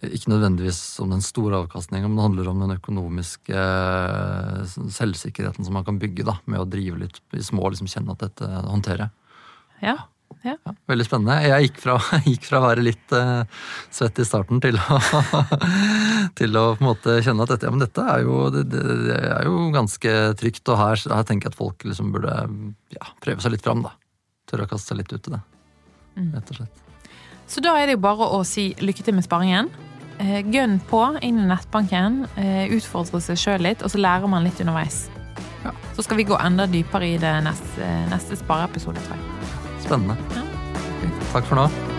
ikke 0.05 0.31
nødvendigvis 0.33 0.79
om 1.03 1.13
den 1.15 1.23
store 1.23 1.61
avkastningen, 1.63 2.11
men 2.11 2.19
det 2.19 2.25
handler 2.29 2.49
om 2.51 2.63
den 2.65 2.77
økonomiske 2.77 3.59
eh, 3.59 4.79
selvsikkerheten 4.91 5.67
som 5.67 5.77
man 5.79 5.87
kan 5.87 6.01
bygge 6.03 6.27
da, 6.27 6.35
med 6.51 6.63
å 6.63 6.67
drive 6.69 6.99
litt 7.05 7.21
i 7.35 7.43
små, 7.47 7.71
liksom 7.71 7.91
kjenne 7.91 8.15
at 8.17 8.25
dette 8.27 8.49
håndterer 8.67 9.07
jeg. 9.07 9.15
Ja. 9.83 9.97
ja. 10.43 10.55
Ja, 10.65 10.75
veldig 10.91 11.07
spennende. 11.07 11.39
Jeg 11.47 11.69
gikk 11.69 11.81
fra, 11.81 11.97
gikk 12.31 12.47
fra 12.51 12.61
å 12.61 12.67
være 12.67 12.85
litt 12.85 13.15
uh, 13.17 13.47
svett 13.95 14.21
i 14.21 14.27
starten 14.29 14.61
til 14.65 14.77
å, 14.77 14.99
til 16.41 16.61
å 16.61 16.65
kjenne 16.79 17.47
at 17.47 17.55
dette, 17.55 17.65
ja, 17.65 17.73
men 17.73 17.85
dette 17.85 18.05
er 18.15 18.27
jo, 18.27 18.39
det, 18.53 18.67
det, 18.75 18.85
er 19.31 19.49
jo 19.49 19.71
ganske 19.75 20.15
trygt. 20.41 20.65
Og 20.69 20.81
her, 20.81 21.01
her 21.17 21.27
tenker 21.29 21.49
jeg 21.49 21.57
at 21.57 21.61
folk 21.61 21.89
liksom 21.89 22.13
burde 22.15 22.37
ja, 22.95 23.09
prøve 23.25 23.45
seg 23.45 23.57
litt 23.57 23.65
fram. 23.65 23.85
da. 23.87 23.95
Tørre 24.51 24.69
å 24.69 24.75
kaste 24.75 24.93
seg 24.93 25.01
litt 25.01 25.17
ut 25.17 25.33
i 25.33 25.37
det. 25.39 25.43
Rett 26.37 26.53
og 26.53 26.61
slett. 26.61 26.85
Så 27.51 27.61
da 27.65 27.75
er 27.79 27.89
det 27.89 27.99
jo 27.99 28.05
bare 28.05 28.29
å 28.37 28.41
si 28.49 28.71
lykke 28.81 29.05
til 29.05 29.17
med 29.17 29.27
sparingen. 29.27 29.69
Eh, 30.23 30.41
Gønn 30.47 30.79
på 30.89 31.03
inn 31.27 31.41
i 31.43 31.49
nettbanken, 31.49 32.25
eh, 32.37 32.71
utfordre 32.77 33.21
seg 33.21 33.41
sjøl 33.41 33.67
litt, 33.67 33.83
og 33.83 33.91
så 33.91 34.01
lærer 34.01 34.31
man 34.31 34.45
litt 34.47 34.61
underveis. 34.63 35.09
Ja. 35.65 35.73
Så 35.97 36.05
skal 36.05 36.21
vi 36.21 36.29
gå 36.29 36.39
enda 36.41 36.67
dypere 36.71 37.15
i 37.15 37.19
det 37.19 37.35
neste, 37.45 37.89
neste 38.13 38.39
spareepisode, 38.39 39.01
tror 39.07 39.19
jeg. 39.19 39.34
Spennende. 39.85 40.16
Takk 41.33 41.44
for 41.44 41.61
nå. 41.61 41.94